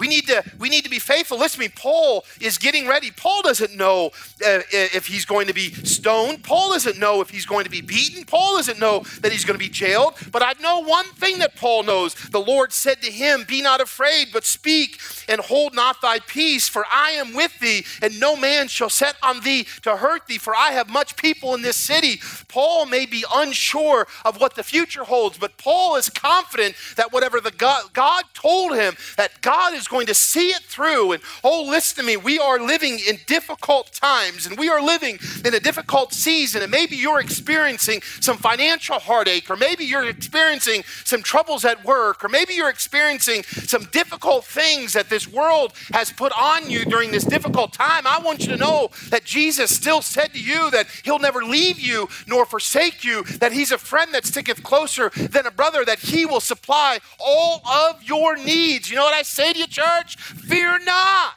[0.00, 1.38] We need to we need to be faithful.
[1.38, 1.72] Listen to me.
[1.76, 3.10] Paul is getting ready.
[3.10, 4.06] Paul doesn't know
[4.44, 6.42] uh, if he's going to be stoned.
[6.42, 8.24] Paul doesn't know if he's going to be beaten.
[8.24, 10.14] Paul doesn't know that he's going to be jailed.
[10.32, 12.14] But I know one thing that Paul knows.
[12.14, 14.98] The Lord said to him, "Be not afraid, but speak
[15.28, 19.16] and hold not thy peace, for I am with thee, and no man shall set
[19.22, 20.38] on thee to hurt thee.
[20.38, 24.62] For I have much people in this city." Paul may be unsure of what the
[24.62, 29.74] future holds, but Paul is confident that whatever the God, God told him, that God
[29.74, 31.12] is going to see it through.
[31.12, 35.18] And oh, listen to me, we are living in difficult times and we are living
[35.44, 36.62] in a difficult season.
[36.62, 42.24] And maybe you're experiencing some financial heartache, or maybe you're experiencing some troubles at work,
[42.24, 47.10] or maybe you're experiencing some difficult things that this world has put on you during
[47.10, 48.06] this difficult time.
[48.06, 51.78] I want you to know that Jesus still said to you that he'll never leave
[51.80, 55.98] you nor forsake you, that he's a friend that sticketh closer than a brother, that
[55.98, 58.88] he will supply all of your needs.
[58.88, 60.16] You know what I say to you, church?
[60.16, 61.34] Fear not.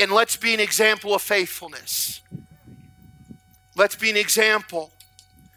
[0.00, 2.20] And let's be an example of faithfulness.
[3.76, 4.90] Let's be an example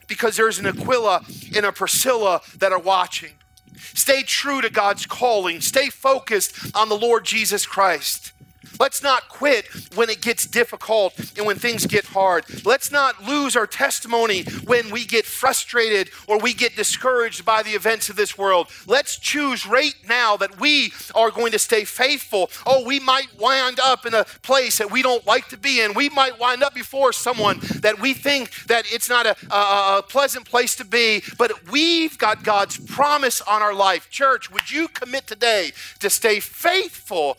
[0.07, 1.23] because there's an Aquila
[1.55, 3.33] and a Priscilla that are watching.
[3.75, 5.61] Stay true to God's calling.
[5.61, 8.31] Stay focused on the Lord Jesus Christ.
[8.79, 12.45] Let's not quit when it gets difficult and when things get hard.
[12.65, 17.71] Let's not lose our testimony when we get frustrated or we get discouraged by the
[17.71, 18.67] events of this world.
[18.87, 22.49] Let's choose right now that we are going to stay faithful.
[22.65, 25.93] Oh, we might wind up in a place that we don't like to be in.
[25.93, 30.03] We might wind up before someone that we think that it's not a, a, a
[30.03, 34.09] pleasant place to be, but we've got God's promise on our life.
[34.09, 37.37] Church, would you commit today to stay faithful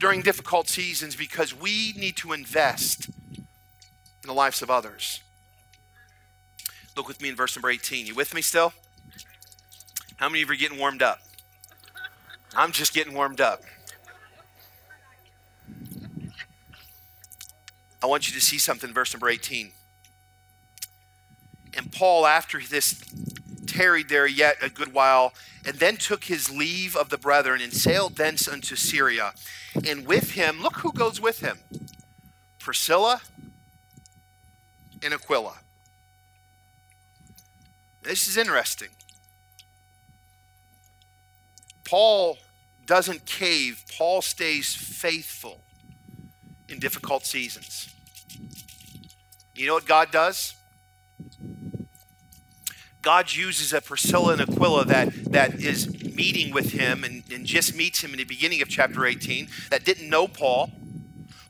[0.00, 5.20] during difficult seasons because we need to invest in the lives of others.
[6.96, 8.06] Look with me in verse number 18.
[8.06, 8.72] You with me still?
[10.16, 11.20] How many of you are getting warmed up?
[12.56, 13.62] I'm just getting warmed up.
[18.02, 19.72] I want you to see something, verse number 18.
[21.76, 23.00] And Paul, after this
[23.70, 25.32] tarried there yet a good while,
[25.66, 29.32] and then took his leave of the brethren, and sailed thence unto Syria.
[29.86, 31.58] And with him, look who goes with him
[32.58, 33.20] Priscilla
[35.02, 35.54] and Aquila.
[38.02, 38.88] This is interesting.
[41.84, 42.38] Paul
[42.86, 45.60] doesn't cave, Paul stays faithful
[46.68, 47.88] in difficult seasons.
[49.54, 50.54] You know what God does?
[53.02, 57.74] God uses a Priscilla and Aquila that, that is meeting with him and, and just
[57.74, 60.70] meets him in the beginning of chapter 18 that didn't know Paul.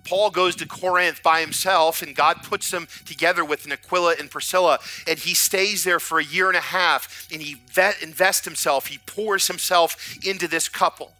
[0.05, 4.31] Paul goes to Corinth by himself, and God puts them together with an Aquila and
[4.31, 8.45] Priscilla, and he stays there for a year and a half, and he vet, invests
[8.45, 11.13] himself, he pours himself into this couple.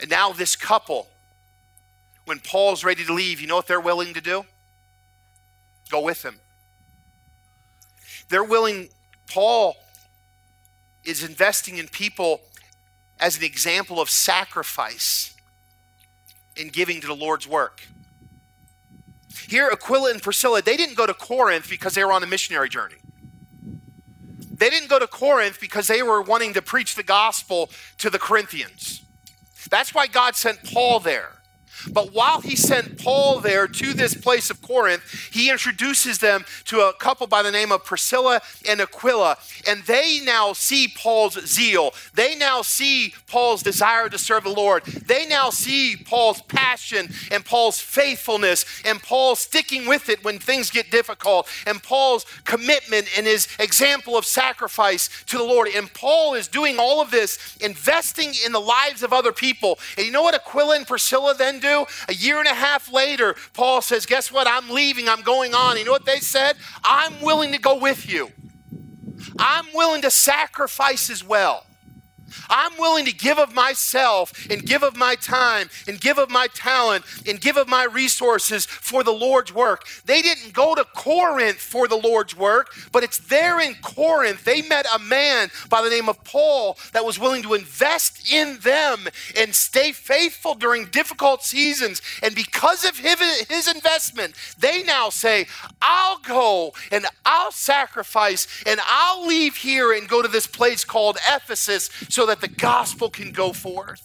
[0.00, 1.08] And now, this couple,
[2.24, 4.44] when Paul's ready to leave, you know what they're willing to do?
[5.90, 6.38] Go with him.
[8.28, 8.88] They're willing,
[9.26, 9.76] Paul
[11.04, 12.40] is investing in people
[13.18, 15.34] as an example of sacrifice
[16.56, 17.82] in giving to the Lord's work.
[19.48, 22.68] Here, Aquila and Priscilla, they didn't go to Corinth because they were on a missionary
[22.68, 22.96] journey.
[24.58, 28.18] They didn't go to Corinth because they were wanting to preach the gospel to the
[28.18, 29.02] Corinthians.
[29.70, 31.37] That's why God sent Paul there.
[31.90, 35.02] But while he sent Paul there to this place of Corinth,
[35.32, 39.38] he introduces them to a couple by the name of Priscilla and Aquila.
[39.68, 41.92] And they now see Paul's zeal.
[42.14, 44.84] They now see Paul's desire to serve the Lord.
[44.84, 50.70] They now see Paul's passion and Paul's faithfulness and Paul's sticking with it when things
[50.70, 55.68] get difficult and Paul's commitment and his example of sacrifice to the Lord.
[55.68, 59.78] And Paul is doing all of this, investing in the lives of other people.
[59.96, 61.67] And you know what Aquila and Priscilla then do?
[61.68, 61.86] Do?
[62.08, 64.46] A year and a half later, Paul says, Guess what?
[64.46, 65.08] I'm leaving.
[65.08, 65.76] I'm going on.
[65.76, 66.56] You know what they said?
[66.84, 68.30] I'm willing to go with you.
[69.38, 71.64] I'm willing to sacrifice as well.
[72.48, 76.48] I'm willing to give of myself and give of my time and give of my
[76.54, 79.86] talent and give of my resources for the Lord's work.
[80.04, 84.44] They didn't go to Corinth for the Lord's work, but it's there in Corinth.
[84.44, 88.58] They met a man by the name of Paul that was willing to invest in
[88.58, 89.06] them
[89.36, 92.02] and stay faithful during difficult seasons.
[92.22, 95.46] And because of his investment, they now say,
[95.80, 101.18] I'll go and I'll sacrifice and I'll leave here and go to this place called
[101.32, 104.02] Ephesus so that the gospel can go forth.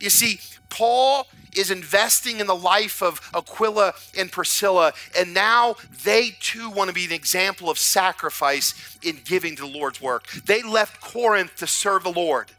[0.00, 0.38] You see,
[0.68, 6.88] Paul is investing in the life of Aquila and Priscilla, and now they too want
[6.88, 10.28] to be an example of sacrifice in giving to the Lord's work.
[10.46, 12.52] They left Corinth to serve the Lord.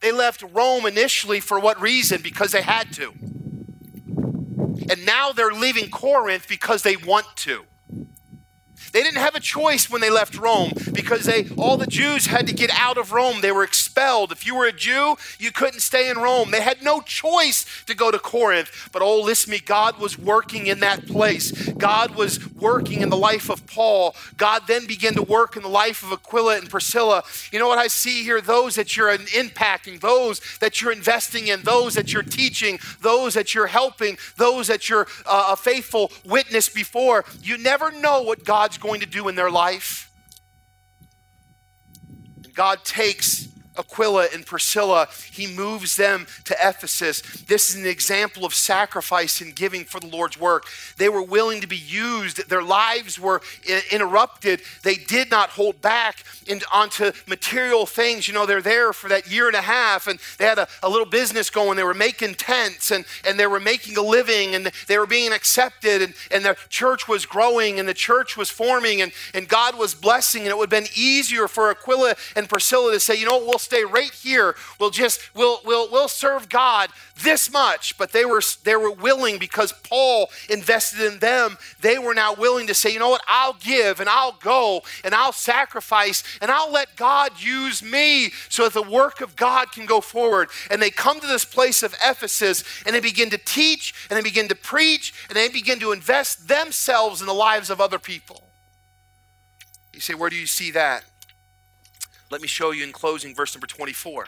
[0.00, 2.20] They left Rome initially for what reason?
[2.22, 3.12] Because they had to.
[4.90, 7.64] And now they're leaving Corinth because they want to.
[8.92, 12.46] They didn't have a choice when they left Rome because they all the Jews had
[12.46, 13.40] to get out of Rome.
[13.40, 14.32] They were expelled.
[14.32, 16.50] If you were a Jew, you couldn't stay in Rome.
[16.50, 18.90] They had no choice to go to Corinth.
[18.92, 21.52] But oh, listen me, God was working in that place.
[21.72, 24.16] God was working in the life of Paul.
[24.36, 27.22] God then began to work in the life of Aquila and Priscilla.
[27.52, 28.40] You know what I see here?
[28.40, 33.54] Those that you're impacting, those that you're investing in, those that you're teaching, those that
[33.54, 37.24] you're helping, those that you're uh, a faithful witness before.
[37.42, 40.10] You never know what God's going to do in their life.
[42.52, 43.48] God takes
[43.78, 47.22] Aquila and Priscilla, he moves them to Ephesus.
[47.46, 50.66] This is an example of sacrifice and giving for the Lord's work.
[50.98, 53.40] They were willing to be used, their lives were
[53.90, 54.62] interrupted.
[54.82, 56.24] They did not hold back
[56.72, 58.28] onto material things.
[58.28, 60.88] You know, they're there for that year and a half, and they had a, a
[60.88, 61.76] little business going.
[61.76, 65.32] They were making tents and, and they were making a living, and they were being
[65.32, 69.78] accepted, and, and the church was growing, and the church was forming, and, and God
[69.78, 70.42] was blessing.
[70.42, 73.46] And it would have been easier for Aquila and Priscilla to say, you know what,
[73.46, 74.54] we'll stay right here.
[74.78, 76.90] We'll just we'll we'll we'll serve God
[77.22, 77.96] this much.
[77.98, 81.58] But they were they were willing because Paul invested in them.
[81.80, 83.24] They were now willing to say, you know what?
[83.26, 88.64] I'll give and I'll go and I'll sacrifice and I'll let God use me so
[88.64, 90.48] that the work of God can go forward.
[90.70, 94.22] And they come to this place of Ephesus and they begin to teach and they
[94.22, 98.42] begin to preach and they begin to invest themselves in the lives of other people.
[99.92, 101.04] You say, where do you see that?
[102.32, 104.26] Let me show you in closing verse number 24.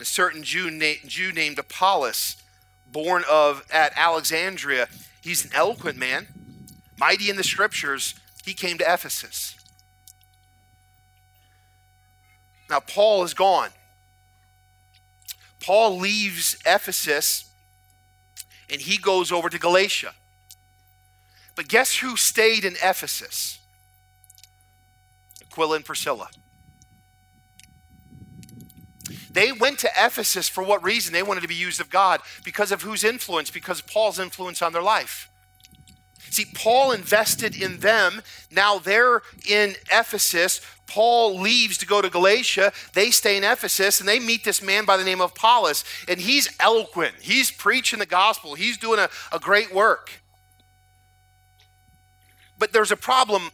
[0.00, 2.36] A certain Jew, na- Jew named Apollos,
[2.90, 4.88] born of at Alexandria,
[5.20, 6.28] he's an eloquent man,
[6.98, 8.14] mighty in the scriptures.
[8.46, 9.56] He came to Ephesus.
[12.70, 13.70] Now, Paul is gone.
[15.60, 17.50] Paul leaves Ephesus
[18.70, 20.14] and he goes over to Galatia.
[21.54, 23.58] But guess who stayed in Ephesus?
[25.54, 26.28] Aquila and Priscilla.
[29.30, 31.12] They went to Ephesus for what reason?
[31.12, 32.20] They wanted to be used of God.
[32.44, 33.50] Because of whose influence?
[33.50, 35.28] Because of Paul's influence on their life.
[36.30, 38.22] See, Paul invested in them.
[38.50, 40.60] Now they're in Ephesus.
[40.86, 42.72] Paul leaves to go to Galatia.
[42.92, 45.84] They stay in Ephesus and they meet this man by the name of Apollos.
[46.08, 47.14] And he's eloquent.
[47.20, 48.54] He's preaching the gospel.
[48.54, 50.20] He's doing a, a great work.
[52.58, 53.50] But there's a problem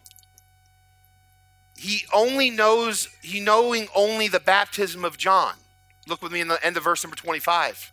[1.81, 5.55] he only knows, he knowing only the baptism of John.
[6.07, 7.91] Look with me in the end of verse number 25.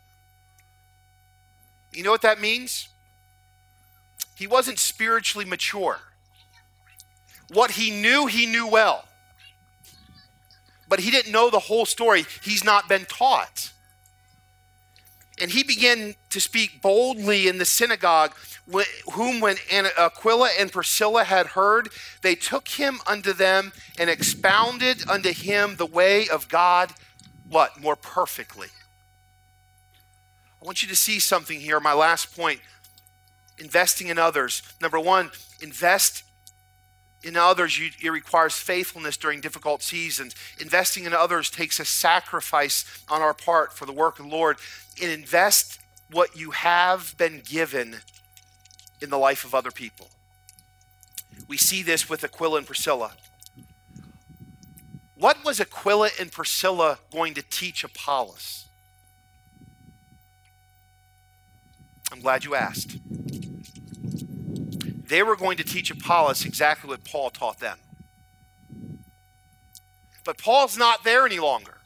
[1.94, 2.90] You know what that means?
[4.36, 6.02] He wasn't spiritually mature.
[7.54, 9.06] What he knew, he knew well.
[10.90, 12.26] But he didn't know the whole story.
[12.44, 13.72] He's not been taught.
[15.40, 18.34] And he began to speak boldly in the synagogue,
[19.14, 21.90] whom when Aquila and Priscilla had heard,
[22.22, 26.94] they took him unto them and expounded unto him the way of God,
[27.50, 27.80] what?
[27.82, 28.68] More perfectly.
[30.62, 31.80] I want you to see something here.
[31.80, 32.60] My last point
[33.58, 34.62] investing in others.
[34.82, 36.24] Number one, invest
[37.24, 40.36] in others, you, it requires faithfulness during difficult seasons.
[40.60, 44.58] Investing in others takes a sacrifice on our part for the work of the Lord.
[45.02, 45.80] And invest
[46.12, 47.98] what you have been given
[49.02, 50.08] in the life of other people.
[51.48, 53.14] We see this with Aquila and Priscilla.
[55.16, 58.66] What was Aquila and Priscilla going to teach Apollos?
[62.12, 62.98] I'm glad you asked
[65.08, 67.80] they were going to teach Apollos exactly what Paul taught them.
[70.26, 71.77] But Paul's not there any longer.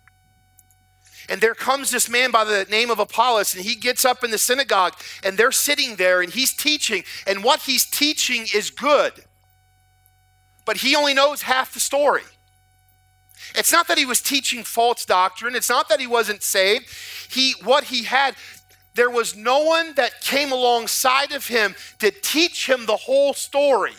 [1.32, 4.32] And there comes this man by the name of Apollos, and he gets up in
[4.32, 9.14] the synagogue, and they're sitting there, and he's teaching, and what he's teaching is good.
[10.66, 12.24] But he only knows half the story.
[13.56, 15.56] It's not that he was teaching false doctrine.
[15.56, 16.88] It's not that he wasn't saved.
[17.30, 18.36] He what he had
[18.94, 23.94] there was no one that came alongside of him to teach him the whole story.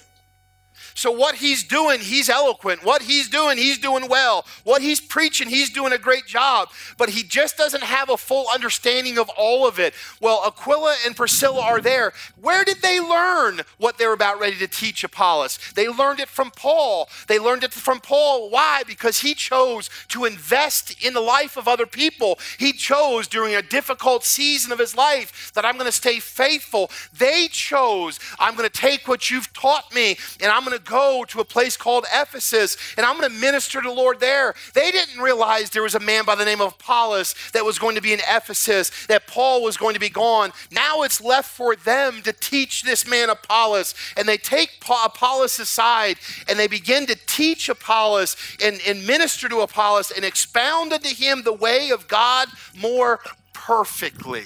[0.95, 2.85] So, what he's doing, he's eloquent.
[2.85, 4.45] What he's doing, he's doing well.
[4.65, 6.69] What he's preaching, he's doing a great job.
[6.99, 9.95] But he just doesn't have a full understanding of all of it.
[10.21, 12.13] Well, Aquila and Priscilla are there.
[12.41, 15.59] Where did they learn what they're about ready to teach Apollos?
[15.75, 17.09] They learned it from Paul.
[17.29, 18.51] They learned it from Paul.
[18.51, 18.83] Why?
[18.87, 22.39] Because he chose to invest in the life of other people.
[22.59, 26.91] He chose during a difficult season of his life that I'm going to stay faithful.
[27.17, 31.25] They chose, I'm going to take what you've taught me and I'm going to go
[31.29, 34.55] to a place called Ephesus and I'm going to minister to the Lord there.
[34.75, 37.95] They didn't realize there was a man by the name of Apollos that was going
[37.97, 40.53] to be in Ephesus, that Paul was going to be gone.
[40.71, 43.95] Now it's left for them to teach this man Apollos.
[44.17, 46.17] And they take Apollos aside
[46.49, 51.43] and they begin to teach Apollos and, and minister to Apollos and expound unto him
[51.43, 53.21] the way of God more
[53.53, 54.45] perfectly.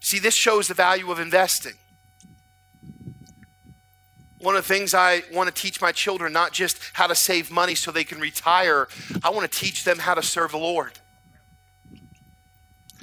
[0.00, 1.74] See, this shows the value of investing.
[4.40, 7.50] One of the things I want to teach my children, not just how to save
[7.50, 8.88] money so they can retire,
[9.22, 10.92] I want to teach them how to serve the Lord.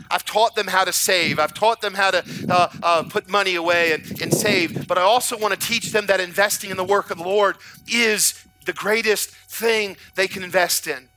[0.10, 1.40] I've taught them how to save.
[1.40, 4.88] I've taught them how to uh, uh, put money away and, and save.
[4.88, 7.58] But I also want to teach them that investing in the work of the Lord
[7.88, 11.10] is the greatest thing they can invest in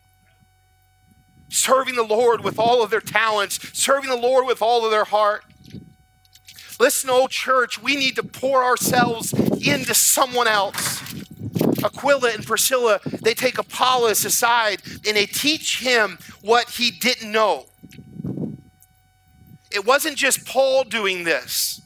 [1.49, 5.05] serving the Lord with all of their talents, serving the Lord with all of their
[5.05, 5.45] heart.
[6.79, 11.03] Listen, old church, we need to pour ourselves into someone else.
[11.85, 17.67] Aquila and Priscilla, they take Apollos aside and they teach him what he didn't know.
[19.71, 21.83] It wasn't just Paul doing this.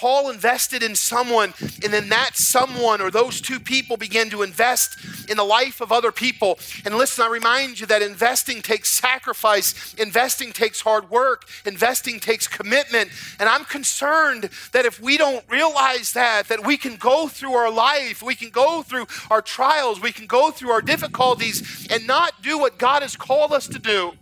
[0.00, 4.96] Paul invested in someone, and then that someone or those two people began to invest
[5.28, 6.58] in the life of other people.
[6.86, 12.48] And listen, I remind you that investing takes sacrifice, investing takes hard work, investing takes
[12.48, 13.10] commitment.
[13.38, 17.70] And I'm concerned that if we don't realize that, that we can go through our
[17.70, 22.40] life, we can go through our trials, we can go through our difficulties and not
[22.40, 24.14] do what God has called us to do.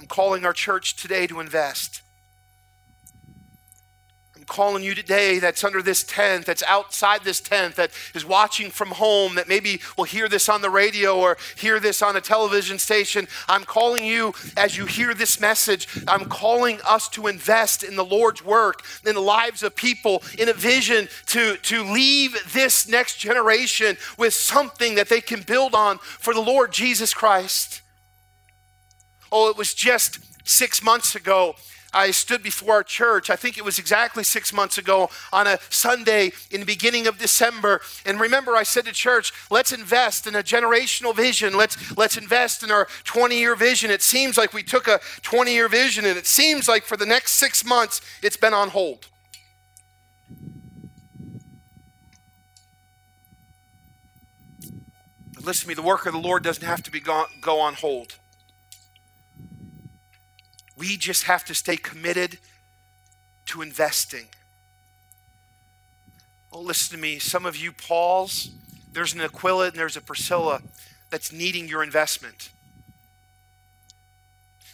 [0.00, 2.00] I'm calling our church today to invest.
[4.34, 8.70] I'm calling you today that's under this tent, that's outside this tent, that is watching
[8.70, 12.20] from home, that maybe will hear this on the radio or hear this on a
[12.22, 13.28] television station.
[13.46, 15.86] I'm calling you as you hear this message.
[16.08, 20.48] I'm calling us to invest in the Lord's work, in the lives of people, in
[20.48, 25.98] a vision to, to leave this next generation with something that they can build on
[25.98, 27.82] for the Lord Jesus Christ.
[29.32, 31.54] Oh, it was just six months ago.
[31.92, 35.58] I stood before our church, I think it was exactly six months ago, on a
[35.70, 37.80] Sunday in the beginning of December.
[38.06, 41.56] And remember, I said to church, let's invest in a generational vision.
[41.56, 43.90] Let's, let's invest in our 20 year vision.
[43.90, 47.06] It seems like we took a 20 year vision, and it seems like for the
[47.06, 49.08] next six months, it's been on hold.
[55.34, 57.58] But listen to me, the work of the Lord doesn't have to be go, go
[57.58, 58.16] on hold.
[60.80, 62.38] We just have to stay committed
[63.46, 64.28] to investing.
[66.50, 67.18] Oh, listen to me.
[67.18, 68.50] Some of you, Pauls,
[68.90, 70.62] there's an Aquila and there's a Priscilla
[71.10, 72.48] that's needing your investment.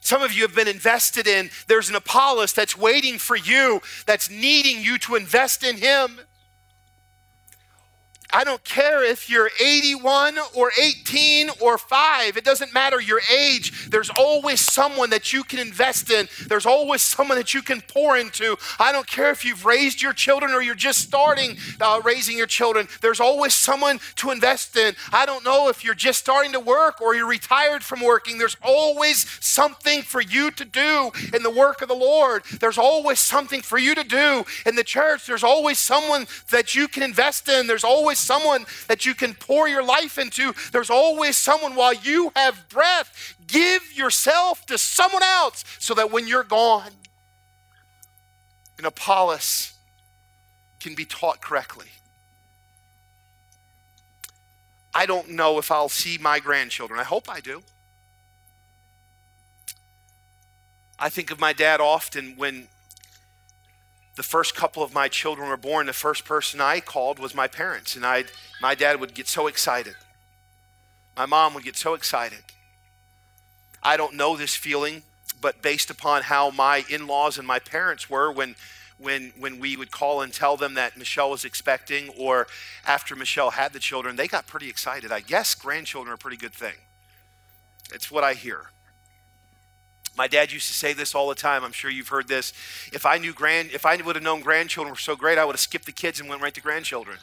[0.01, 1.51] Some of you have been invested in.
[1.67, 6.21] There's an Apollos that's waiting for you, that's needing you to invest in him.
[8.37, 12.37] I don't care if you're 81 or 18 or 5.
[12.37, 13.89] It doesn't matter your age.
[13.89, 16.29] There's always someone that you can invest in.
[16.47, 18.59] There's always someone that you can pour into.
[18.79, 22.47] I don't care if you've raised your children or you're just starting uh, raising your
[22.47, 22.89] children.
[23.01, 24.95] There's always someone to invest in.
[25.15, 28.37] I don't know if you're just starting to work or you're retired from working.
[28.37, 32.43] There's always something for you to do in the work of the Lord.
[32.61, 35.25] There's always something for you to do in the church.
[35.25, 37.67] There's always someone that you can invest in.
[37.67, 40.53] There's always someone that you can pour your life into.
[40.73, 43.35] There's always someone while you have breath.
[43.47, 46.91] Give yourself to someone else so that when you're gone,
[48.79, 49.73] an Apollos
[50.81, 51.87] can be taught correctly.
[54.95, 56.99] I don't know if I'll see my grandchildren.
[56.99, 57.63] I hope I do.
[60.99, 62.69] I think of my dad often when
[64.17, 67.47] the first couple of my children were born, the first person I called was my
[67.47, 67.97] parents.
[67.97, 68.25] And i
[68.61, 69.95] my dad would get so excited.
[71.17, 72.39] My mom would get so excited.
[73.83, 75.03] I don't know this feeling,
[75.41, 78.57] but based upon how my in laws and my parents were when,
[78.99, 82.47] when, when we would call and tell them that Michelle was expecting or
[82.87, 85.13] after Michelle had the children, they got pretty excited.
[85.13, 86.75] I guess grandchildren are a pretty good thing.
[87.93, 88.71] It's what I hear.
[90.17, 91.63] My dad used to say this all the time.
[91.63, 92.55] I'm sure you've heard this.
[92.93, 95.53] If I knew grand, if I would have known grandchildren were so great, I would
[95.53, 97.19] have skipped the kids and went right to grandchildren.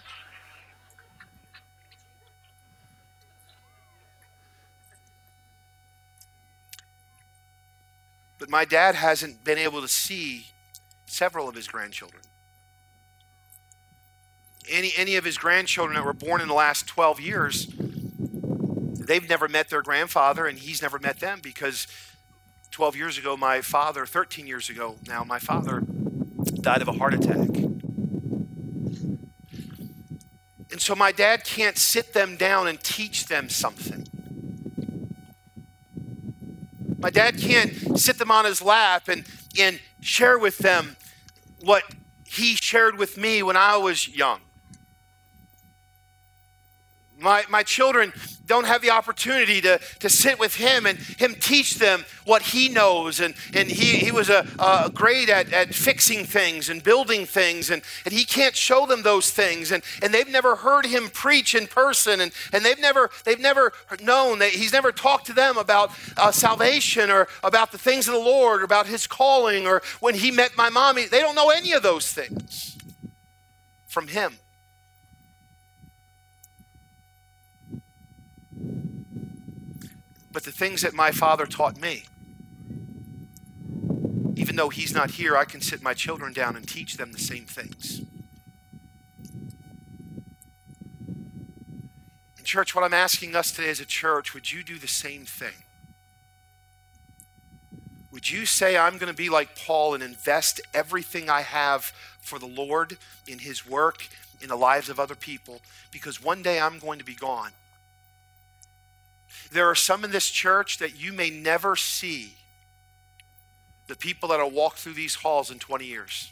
[8.38, 10.48] But my dad hasn't been able to see
[11.06, 12.22] several of his grandchildren.
[14.70, 19.48] Any, any of his grandchildren that were born in the last 12 years, they've never
[19.48, 21.88] met their grandfather, and he's never met them because
[22.74, 25.84] 12 years ago, my father, 13 years ago now, my father
[26.61, 27.47] died of a heart attack.
[30.71, 34.07] And so my dad can't sit them down and teach them something.
[36.97, 39.24] My dad can't sit them on his lap and,
[39.59, 40.95] and share with them
[41.61, 41.84] what
[42.26, 44.39] he shared with me when I was young.
[47.24, 48.11] My, my children
[48.45, 52.67] don't have the opportunity to, to sit with him and him teach them what he
[52.67, 53.21] knows.
[53.21, 57.69] And, and he, he was a, a great at, at fixing things and building things,
[57.69, 59.71] and, and he can't show them those things.
[59.71, 63.71] And, and they've never heard him preach in person, and, and they've, never, they've never
[64.01, 68.13] known that he's never talked to them about uh, salvation or about the things of
[68.13, 71.05] the Lord, or about his calling, or when he met my mommy.
[71.05, 72.78] They don't know any of those things
[73.88, 74.38] from him.
[80.34, 82.03] But the things that my father taught me.
[84.36, 87.19] Even though he's not here, I can sit my children down and teach them the
[87.19, 88.01] same things.
[92.39, 95.25] In church, what I'm asking us today as a church, would you do the same
[95.25, 95.53] thing?
[98.11, 102.39] Would you say, I'm going to be like Paul and invest everything I have for
[102.39, 104.07] the Lord in his work,
[104.41, 105.61] in the lives of other people?
[105.91, 107.51] Because one day I'm going to be gone.
[109.54, 112.34] There are some in this church that you may never see
[113.86, 116.32] the people that will walk through these halls in 20 years.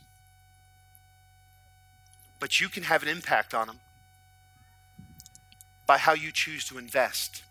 [2.40, 3.80] But you can have an impact on them
[5.86, 7.44] by how you choose to invest.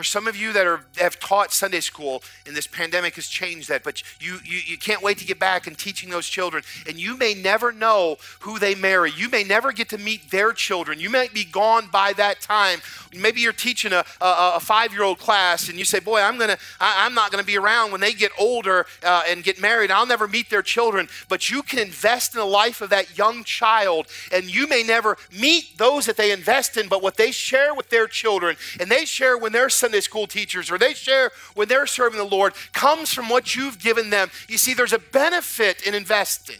[0.00, 3.68] There's some of you that are, have taught Sunday school, and this pandemic has changed
[3.68, 6.62] that, but you, you, you can't wait to get back and teaching those children.
[6.88, 9.12] And you may never know who they marry.
[9.14, 11.00] You may never get to meet their children.
[11.00, 12.78] You might be gone by that time.
[13.14, 16.38] Maybe you're teaching a, a, a five year old class, and you say, Boy, I'm,
[16.38, 19.60] gonna, I, I'm not going to be around when they get older uh, and get
[19.60, 19.90] married.
[19.90, 21.08] I'll never meet their children.
[21.28, 25.18] But you can invest in the life of that young child, and you may never
[25.38, 29.04] meet those that they invest in, but what they share with their children, and they
[29.04, 33.12] share when they're Sunday school teachers or they share when they're serving the Lord comes
[33.12, 34.30] from what you've given them.
[34.46, 36.58] You see, there's a benefit in investing.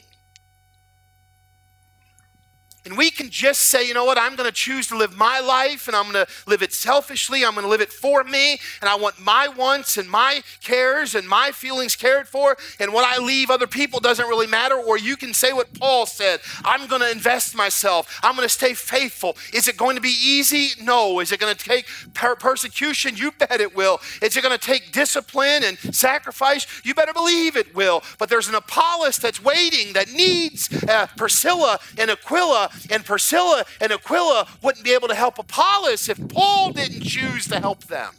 [2.86, 5.38] And we can just say, you know what, I'm going to choose to live my
[5.40, 7.44] life and I'm going to live it selfishly.
[7.44, 8.58] I'm going to live it for me.
[8.80, 12.56] And I want my wants and my cares and my feelings cared for.
[12.78, 14.76] And what I leave other people doesn't really matter.
[14.76, 18.18] Or you can say what Paul said I'm going to invest myself.
[18.22, 19.36] I'm going to stay faithful.
[19.52, 20.70] Is it going to be easy?
[20.82, 21.20] No.
[21.20, 23.16] Is it going to take per- persecution?
[23.16, 24.00] You bet it will.
[24.22, 26.66] Is it going to take discipline and sacrifice?
[26.82, 28.02] You better believe it will.
[28.18, 33.92] But there's an Apollos that's waiting that needs uh, Priscilla and Aquila and Priscilla and
[33.92, 38.14] Aquila wouldn't be able to help Apollos if Paul didn't choose to help them.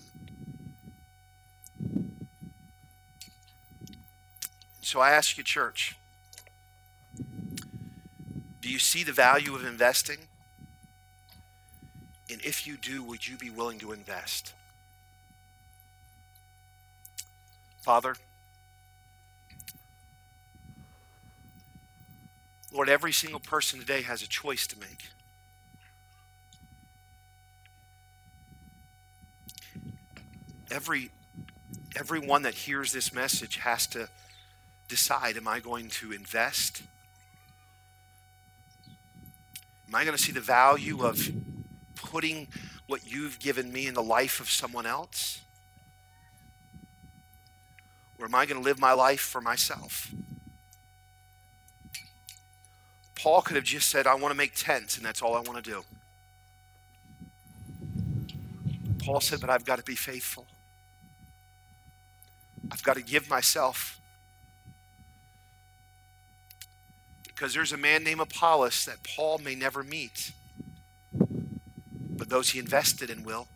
[4.82, 5.96] So I ask you, church,
[8.62, 10.28] do you see the value of investing?
[12.30, 14.54] And if you do, would you be willing to invest?
[17.82, 18.16] Father,
[22.72, 25.10] Lord, every single person today has a choice to make.
[30.72, 31.12] Every
[31.98, 34.08] everyone that hears this message has to
[34.88, 36.84] decide am I going to invest?
[39.90, 41.30] Am I going to see the value of
[41.96, 42.48] putting
[42.88, 45.42] what you've given me in the life of someone else?
[48.18, 50.14] Or am I going to live my life for myself?
[53.22, 55.64] Paul could have just said, I want to make tents, and that's all I want
[55.64, 55.84] to do.
[58.98, 60.48] Paul said, But I've got to be faithful.
[62.72, 64.02] I've got to give myself.
[67.28, 70.32] Because there's a man named Apollos that Paul may never meet,
[71.14, 73.48] but those he invested in will.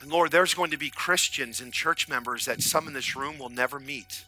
[0.00, 3.38] And Lord, there's going to be Christians and church members that some in this room
[3.38, 4.24] will never meet,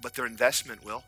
[0.00, 1.04] but their investment will.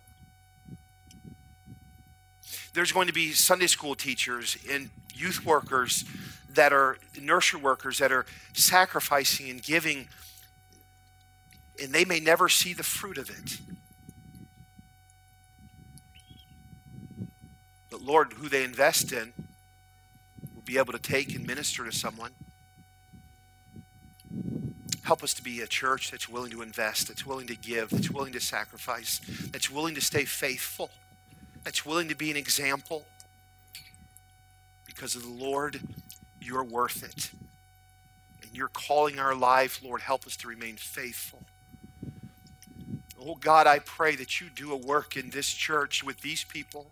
[2.74, 6.04] There's going to be Sunday school teachers and youth workers
[6.50, 10.08] that are nursery workers that are sacrificing and giving,
[11.80, 13.58] and they may never see the fruit of it.
[17.90, 19.32] But Lord, who they invest in
[20.52, 22.32] will be able to take and minister to someone.
[25.04, 28.10] Help us to be a church that's willing to invest, that's willing to give, that's
[28.10, 29.20] willing to sacrifice,
[29.52, 30.90] that's willing to stay faithful
[31.64, 33.04] that's willing to be an example
[34.86, 35.80] because of the Lord,
[36.40, 37.30] you're worth it.
[38.42, 41.42] And you're calling our life, Lord, help us to remain faithful.
[43.20, 46.86] Oh God, I pray that you do a work in this church with these people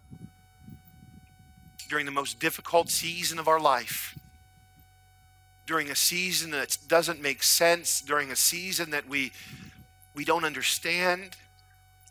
[1.88, 4.18] during the most difficult season of our life,
[5.66, 9.30] during a season that doesn't make sense, during a season that we,
[10.14, 11.36] we don't understand.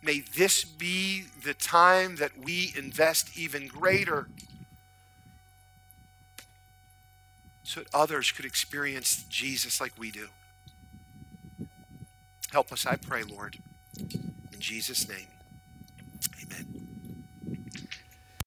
[0.04, 4.28] May this be the time that we invest even greater
[7.64, 10.28] so that others could experience Jesus like we do.
[12.52, 13.58] Help us, I pray, Lord.
[13.98, 15.28] In Jesus' name,
[16.44, 16.91] amen.